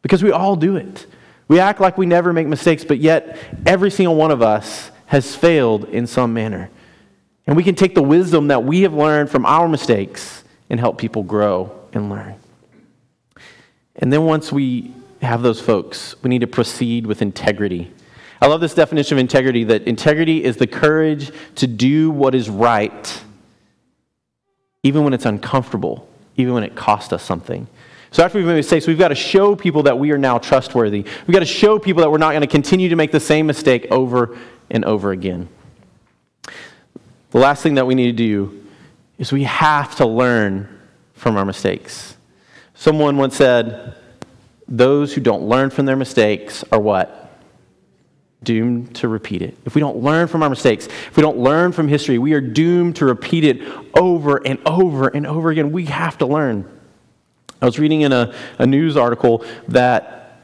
Because 0.01 0.23
we 0.23 0.31
all 0.31 0.55
do 0.55 0.75
it. 0.75 1.05
We 1.47 1.59
act 1.59 1.79
like 1.79 1.97
we 1.97 2.05
never 2.05 2.33
make 2.33 2.47
mistakes, 2.47 2.83
but 2.83 2.99
yet 2.99 3.37
every 3.65 3.91
single 3.91 4.15
one 4.15 4.31
of 4.31 4.41
us 4.41 4.91
has 5.05 5.35
failed 5.35 5.85
in 5.85 6.07
some 6.07 6.33
manner. 6.33 6.69
And 7.47 7.55
we 7.55 7.63
can 7.63 7.75
take 7.75 7.95
the 7.95 8.03
wisdom 8.03 8.47
that 8.47 8.63
we 8.63 8.81
have 8.81 8.93
learned 8.93 9.29
from 9.29 9.45
our 9.45 9.67
mistakes 9.67 10.43
and 10.69 10.79
help 10.79 10.97
people 10.97 11.23
grow 11.23 11.71
and 11.93 12.09
learn. 12.09 12.35
And 13.97 14.11
then 14.11 14.23
once 14.23 14.51
we 14.51 14.93
have 15.21 15.41
those 15.41 15.61
folks, 15.61 16.15
we 16.21 16.29
need 16.29 16.41
to 16.41 16.47
proceed 16.47 17.05
with 17.05 17.21
integrity. 17.21 17.91
I 18.41 18.47
love 18.47 18.61
this 18.61 18.73
definition 18.73 19.17
of 19.17 19.19
integrity 19.19 19.63
that 19.65 19.83
integrity 19.83 20.43
is 20.43 20.57
the 20.57 20.67
courage 20.67 21.31
to 21.55 21.67
do 21.67 22.11
what 22.11 22.35
is 22.35 22.49
right, 22.49 23.23
even 24.83 25.03
when 25.03 25.13
it's 25.13 25.25
uncomfortable, 25.25 26.07
even 26.35 26.53
when 26.53 26.63
it 26.63 26.75
costs 26.75 27.13
us 27.13 27.23
something. 27.23 27.67
So 28.11 28.23
after 28.23 28.37
we've 28.37 28.47
made 28.47 28.55
mistakes, 28.55 28.87
we've 28.87 28.99
got 28.99 29.09
to 29.09 29.15
show 29.15 29.55
people 29.55 29.83
that 29.83 29.97
we 29.97 30.11
are 30.11 30.17
now 30.17 30.37
trustworthy. 30.37 31.01
We've 31.27 31.33
got 31.33 31.39
to 31.39 31.45
show 31.45 31.79
people 31.79 32.01
that 32.01 32.09
we're 32.09 32.17
not 32.17 32.31
going 32.31 32.41
to 32.41 32.47
continue 32.47 32.89
to 32.89 32.95
make 32.95 33.11
the 33.11 33.19
same 33.19 33.47
mistake 33.47 33.87
over 33.91 34.37
and 34.69 34.85
over 34.85 35.11
again. 35.11 35.49
The 37.31 37.39
last 37.39 37.63
thing 37.63 37.75
that 37.75 37.85
we 37.85 37.95
need 37.95 38.05
to 38.05 38.13
do 38.13 38.65
is 39.17 39.31
we 39.31 39.43
have 39.43 39.95
to 39.97 40.05
learn 40.05 40.69
from 41.13 41.35
our 41.35 41.45
mistakes. 41.45 42.14
Someone 42.75 43.17
once 43.17 43.35
said, 43.35 43.95
Those 44.67 45.13
who 45.13 45.21
don't 45.21 45.43
learn 45.43 45.69
from 45.69 45.85
their 45.85 45.95
mistakes 45.95 46.63
are 46.71 46.79
what? 46.79 47.21
Doomed 48.43 48.95
to 48.97 49.07
repeat 49.07 49.41
it. 49.41 49.57
If 49.65 49.73
we 49.73 49.81
don't 49.81 49.97
learn 49.97 50.27
from 50.27 50.43
our 50.43 50.49
mistakes, 50.49 50.85
if 50.85 51.17
we 51.17 51.21
don't 51.21 51.37
learn 51.37 51.71
from 51.71 51.87
history, 51.87 52.19
we 52.19 52.33
are 52.33 52.41
doomed 52.41 52.97
to 52.97 53.05
repeat 53.05 53.43
it 53.43 53.61
over 53.97 54.45
and 54.45 54.59
over 54.65 55.07
and 55.07 55.25
over 55.25 55.49
again. 55.49 55.71
We 55.71 55.85
have 55.85 56.17
to 56.19 56.25
learn. 56.25 56.69
I 57.61 57.65
was 57.65 57.79
reading 57.79 58.01
in 58.01 58.11
a, 58.11 58.35
a 58.59 58.67
news 58.67 58.97
article 58.97 59.43
that 59.69 60.41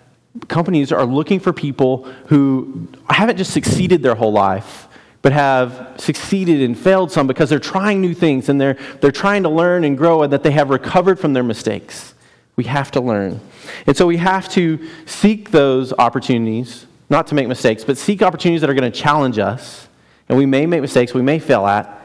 companies 0.48 0.94
are 0.94 1.06
looking 1.06 1.41
for 1.41 1.52
people 1.52 2.06
who 2.28 2.88
haven't 3.10 3.38
just 3.38 3.52
succeeded 3.52 4.02
their 4.02 4.15
whole 4.15 4.32
life, 4.32 4.88
but 5.22 5.34
have 5.34 5.96
succeeded 5.98 6.62
and 6.62 6.78
failed 6.80 7.12
some 7.12 7.28
because 7.28 7.50
they're 7.50 7.60
trying 7.60 8.00
new 8.02 8.13
things 8.13 8.48
and 8.48 8.60
they're, 8.60 8.78
they're 9.02 9.12
trying 9.12 9.44
to 9.44 9.50
learn 9.50 9.84
and 9.84 9.98
grow 9.98 10.24
and 10.24 10.32
that 10.32 10.41
they 10.41 10.52
have 10.52 10.70
recovered 10.70 11.20
from 11.20 11.34
their 11.34 11.44
mistakes. 11.44 12.15
We 12.55 12.65
have 12.65 12.91
to 12.91 13.01
learn. 13.01 13.39
And 13.87 13.95
so 13.95 14.05
we 14.05 14.17
have 14.17 14.49
to 14.49 14.87
seek 15.05 15.51
those 15.51 15.93
opportunities, 15.93 16.85
not 17.09 17.27
to 17.27 17.35
make 17.35 17.47
mistakes, 17.47 17.83
but 17.83 17.97
seek 17.97 18.21
opportunities 18.21 18.61
that 18.61 18.69
are 18.69 18.73
going 18.73 18.91
to 18.91 18.99
challenge 18.99 19.39
us. 19.39 19.87
And 20.29 20.37
we 20.37 20.45
may 20.45 20.65
make 20.65 20.81
mistakes, 20.81 21.13
we 21.13 21.21
may 21.21 21.39
fail 21.39 21.65
at, 21.65 21.97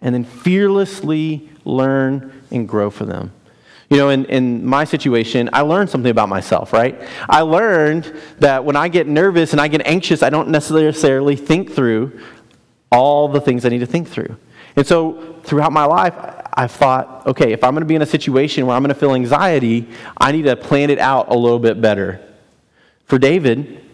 and 0.00 0.14
then 0.14 0.24
fearlessly 0.24 1.48
learn 1.64 2.42
and 2.50 2.68
grow 2.68 2.90
for 2.90 3.04
them. 3.04 3.32
You 3.88 3.98
know, 3.98 4.08
in, 4.08 4.24
in 4.26 4.66
my 4.66 4.84
situation, 4.84 5.48
I 5.52 5.60
learned 5.60 5.90
something 5.90 6.10
about 6.10 6.28
myself, 6.28 6.72
right? 6.72 7.00
I 7.28 7.42
learned 7.42 8.12
that 8.40 8.64
when 8.64 8.74
I 8.74 8.88
get 8.88 9.06
nervous 9.06 9.52
and 9.52 9.60
I 9.60 9.68
get 9.68 9.86
anxious, 9.86 10.22
I 10.22 10.30
don't 10.30 10.48
necessarily 10.48 11.36
think 11.36 11.72
through 11.72 12.20
all 12.90 13.28
the 13.28 13.40
things 13.40 13.64
I 13.64 13.68
need 13.68 13.78
to 13.78 13.86
think 13.86 14.08
through. 14.08 14.36
And 14.74 14.86
so 14.86 15.36
throughout 15.44 15.72
my 15.72 15.84
life, 15.84 16.14
I 16.56 16.66
thought, 16.66 17.26
okay, 17.26 17.52
if 17.52 17.62
I'm 17.62 17.72
going 17.72 17.82
to 17.82 17.86
be 17.86 17.96
in 17.96 18.02
a 18.02 18.06
situation 18.06 18.66
where 18.66 18.74
I'm 18.74 18.82
going 18.82 18.94
to 18.94 18.98
feel 18.98 19.14
anxiety, 19.14 19.88
I 20.16 20.32
need 20.32 20.44
to 20.44 20.56
plan 20.56 20.88
it 20.88 20.98
out 20.98 21.28
a 21.28 21.34
little 21.34 21.58
bit 21.58 21.80
better. 21.80 22.22
For 23.04 23.18
David, 23.18 23.84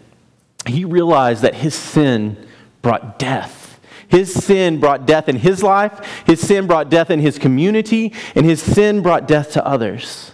he 0.65 0.85
realized 0.85 1.41
that 1.41 1.55
his 1.55 1.75
sin 1.75 2.47
brought 2.81 3.19
death. 3.19 3.79
His 4.07 4.31
sin 4.31 4.79
brought 4.79 5.05
death 5.05 5.27
in 5.27 5.35
his 5.35 5.63
life, 5.63 6.23
his 6.25 6.39
sin 6.39 6.67
brought 6.67 6.89
death 6.89 7.09
in 7.09 7.19
his 7.19 7.39
community, 7.39 8.13
and 8.35 8.45
his 8.45 8.61
sin 8.61 9.01
brought 9.01 9.27
death 9.27 9.53
to 9.53 9.65
others. 9.65 10.31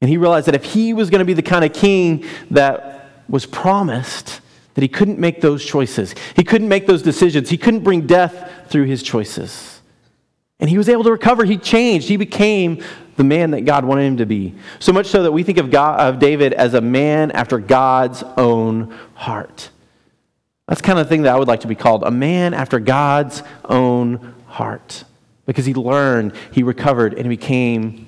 And 0.00 0.10
he 0.10 0.16
realized 0.16 0.48
that 0.48 0.54
if 0.54 0.64
he 0.64 0.92
was 0.92 1.10
going 1.10 1.20
to 1.20 1.24
be 1.24 1.32
the 1.32 1.42
kind 1.42 1.64
of 1.64 1.72
king 1.72 2.24
that 2.50 3.22
was 3.28 3.46
promised, 3.46 4.40
that 4.74 4.82
he 4.82 4.88
couldn't 4.88 5.18
make 5.18 5.40
those 5.40 5.64
choices. 5.64 6.14
He 6.34 6.44
couldn't 6.44 6.68
make 6.68 6.86
those 6.86 7.02
decisions. 7.02 7.48
He 7.48 7.56
couldn't 7.56 7.84
bring 7.84 8.06
death 8.06 8.50
through 8.68 8.84
his 8.84 9.02
choices. 9.02 9.73
And 10.60 10.70
he 10.70 10.78
was 10.78 10.88
able 10.88 11.04
to 11.04 11.10
recover. 11.10 11.44
He 11.44 11.56
changed. 11.56 12.08
He 12.08 12.16
became 12.16 12.82
the 13.16 13.24
man 13.24 13.52
that 13.52 13.62
God 13.62 13.84
wanted 13.84 14.04
him 14.04 14.16
to 14.18 14.26
be. 14.26 14.54
So 14.78 14.92
much 14.92 15.06
so 15.06 15.22
that 15.22 15.32
we 15.32 15.42
think 15.42 15.58
of, 15.58 15.70
God, 15.70 16.00
of 16.00 16.18
David 16.18 16.52
as 16.52 16.74
a 16.74 16.80
man 16.80 17.30
after 17.32 17.58
God's 17.58 18.22
own 18.36 18.96
heart. 19.14 19.70
That's 20.66 20.80
kind 20.80 20.98
of 20.98 21.08
thing 21.08 21.22
that 21.22 21.34
I 21.34 21.38
would 21.38 21.48
like 21.48 21.60
to 21.60 21.68
be 21.68 21.74
called 21.74 22.04
a 22.04 22.10
man 22.10 22.54
after 22.54 22.78
God's 22.80 23.42
own 23.64 24.34
heart. 24.46 25.04
Because 25.46 25.66
he 25.66 25.74
learned, 25.74 26.32
he 26.52 26.62
recovered, 26.62 27.12
and 27.14 27.24
he 27.24 27.28
became 27.28 28.06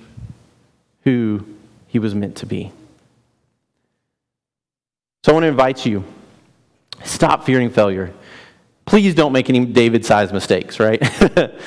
who 1.02 1.46
he 1.88 1.98
was 1.98 2.14
meant 2.14 2.36
to 2.36 2.46
be. 2.46 2.72
So 5.24 5.32
I 5.32 5.34
want 5.34 5.44
to 5.44 5.48
invite 5.48 5.84
you 5.84 6.04
Stop 7.04 7.44
fearing 7.44 7.70
failure. 7.70 8.12
Please 8.86 9.14
don't 9.14 9.32
make 9.32 9.50
any 9.50 9.66
David 9.66 10.04
sized 10.04 10.32
mistakes, 10.32 10.80
right? 10.80 11.02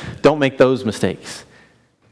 don't 0.22 0.40
make 0.40 0.58
those 0.58 0.84
mistakes. 0.86 1.46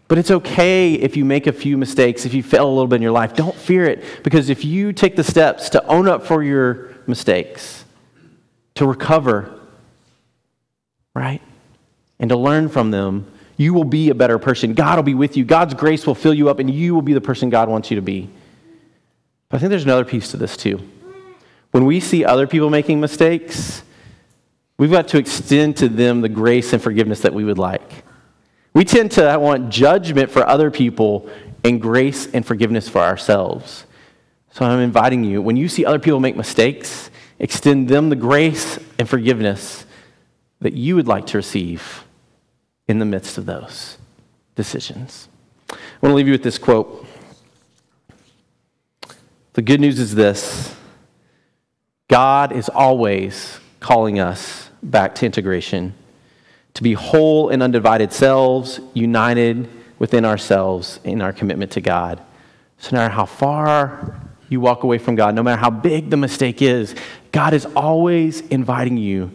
But 0.08 0.18
it's 0.18 0.32
okay 0.32 0.94
if 0.94 1.18
you 1.18 1.26
make 1.26 1.48
a 1.48 1.52
few 1.52 1.78
mistakes, 1.78 2.26
if 2.26 2.34
you 2.34 2.44
fail 2.44 2.68
a 2.68 2.70
little 2.70 2.88
bit 2.88 2.98
in 2.98 3.02
your 3.02 3.12
life. 3.12 3.34
Don't 3.34 3.56
fear 3.56 3.86
it 3.86 4.04
because 4.24 4.50
if 4.50 4.64
you 4.64 4.94
take 4.94 5.16
the 5.16 5.24
steps 5.24 5.70
to 5.72 5.86
own 5.88 6.08
up 6.08 6.26
for 6.26 6.44
your 6.44 6.94
mistakes, 7.08 7.84
to 8.76 8.86
recover, 8.86 9.60
right? 11.16 11.42
and 12.20 12.30
to 12.30 12.38
learn 12.38 12.70
from 12.70 12.92
them, 12.92 13.32
you 13.58 13.74
will 13.74 13.84
be 13.84 14.10
a 14.10 14.16
better 14.16 14.38
person. 14.38 14.74
God 14.74 14.98
will 14.98 15.04
be 15.04 15.14
with 15.14 15.38
you. 15.38 15.44
God's 15.46 15.74
grace 15.74 16.06
will 16.06 16.16
fill 16.16 16.34
you 16.34 16.50
up, 16.50 16.60
and 16.60 16.70
you 16.70 16.94
will 16.94 17.02
be 17.02 17.14
the 17.14 17.22
person 17.22 17.50
God 17.50 17.70
wants 17.70 17.90
you 17.90 17.96
to 17.96 18.02
be. 18.02 18.30
But 19.50 19.58
I 19.58 19.60
think 19.60 19.70
there's 19.70 19.86
another 19.86 20.06
piece 20.06 20.32
to 20.32 20.38
this, 20.38 20.58
too. 20.58 20.80
When 21.72 21.86
we 21.86 22.00
see 22.00 22.24
other 22.24 22.48
people 22.48 22.70
making 22.70 23.00
mistakes, 23.00 23.84
we've 24.78 24.92
got 24.92 25.08
to 25.10 25.18
extend 25.18 25.78
to 25.78 25.90
them 25.90 26.22
the 26.22 26.30
grace 26.30 26.74
and 26.74 26.82
forgiveness 26.82 27.22
that 27.22 27.34
we 27.34 27.44
would 27.44 27.58
like. 27.58 28.04
We 28.74 28.86
tend 28.86 29.12
to 29.14 29.38
want 29.40 29.70
judgment 29.70 30.30
for 30.30 30.48
other 30.48 30.70
people 30.70 31.30
and 31.64 31.82
grace 31.82 32.28
and 32.28 32.46
forgiveness 32.46 32.88
for 32.88 33.02
ourselves. 33.02 33.86
So 34.52 34.66
I'm 34.66 34.80
inviting 34.80 35.24
you, 35.24 35.42
when 35.42 35.58
you 35.58 35.68
see 35.68 35.86
other 35.86 36.00
people 36.00 36.20
make 36.20 36.36
mistakes, 36.36 37.10
extend 37.40 37.90
them 37.90 38.10
the 38.10 38.16
grace 38.16 38.80
and 38.98 39.08
forgiveness 39.08 39.86
that 40.60 40.74
you 40.74 40.96
would 40.96 41.08
like 41.08 41.28
to 41.28 41.38
receive 41.38 42.04
in 42.88 43.00
the 43.00 43.06
midst 43.06 43.38
of 43.38 43.46
those 43.46 43.98
decisions. 44.56 45.28
I 45.70 45.76
want 46.02 46.12
to 46.12 46.16
leave 46.16 46.28
you 46.28 46.34
with 46.34 46.44
this 46.44 46.58
quote. 46.58 47.06
The 49.54 49.62
good 49.62 49.82
news 49.82 50.00
is 50.00 50.16
this 50.16 50.76
God 52.08 52.52
is 52.52 52.70
always 52.70 53.60
calling 53.80 54.20
us 54.20 54.70
back 54.84 55.16
to 55.16 55.26
integration, 55.26 55.94
to 56.74 56.84
be 56.84 56.94
whole 56.94 57.50
and 57.50 57.64
undivided 57.64 58.12
selves, 58.14 58.80
united 58.94 59.70
within 60.00 60.26
ourselves 60.26 61.00
in 61.04 61.22
our 61.22 61.34
commitment 61.34 61.72
to 61.72 61.82
God. 61.82 62.22
So, 62.80 62.96
no 62.96 63.02
matter 63.02 63.14
how 63.14 63.26
far 63.26 64.22
you 64.50 64.62
walk 64.62 64.84
away 64.84 64.98
from 64.98 65.16
God, 65.16 65.36
no 65.36 65.44
matter 65.44 65.60
how 65.60 65.70
big 65.70 66.10
the 66.10 66.18
mistake 66.18 66.62
is, 66.62 66.96
God 67.32 67.54
is 67.54 67.66
always 67.76 68.42
inviting 68.42 68.98
you 68.98 69.32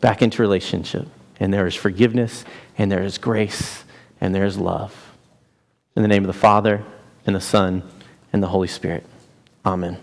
back 0.00 0.22
into 0.22 0.42
relationship. 0.42 1.06
And 1.38 1.52
there 1.52 1.66
is 1.66 1.74
forgiveness, 1.74 2.44
and 2.78 2.90
there 2.90 3.02
is 3.02 3.18
grace, 3.18 3.84
and 4.20 4.34
there 4.34 4.46
is 4.46 4.56
love. 4.56 4.94
In 5.94 6.02
the 6.02 6.08
name 6.08 6.22
of 6.22 6.28
the 6.28 6.32
Father, 6.32 6.82
and 7.26 7.36
the 7.36 7.40
Son, 7.40 7.82
and 8.32 8.42
the 8.42 8.48
Holy 8.48 8.68
Spirit. 8.68 9.04
Amen. 9.64 9.98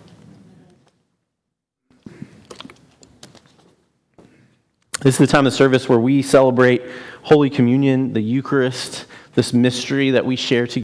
This 5.03 5.15
is 5.15 5.19
the 5.19 5.27
time 5.27 5.45
of 5.45 5.51
service 5.51 5.89
where 5.89 5.99
we 5.99 6.21
celebrate 6.21 6.81
Holy 7.23 7.49
Communion, 7.49 8.13
the 8.13 8.21
Eucharist, 8.21 9.05
this 9.35 9.51
mystery 9.51 10.11
that 10.11 10.25
we 10.25 10.37
share 10.37 10.65
together. 10.65 10.81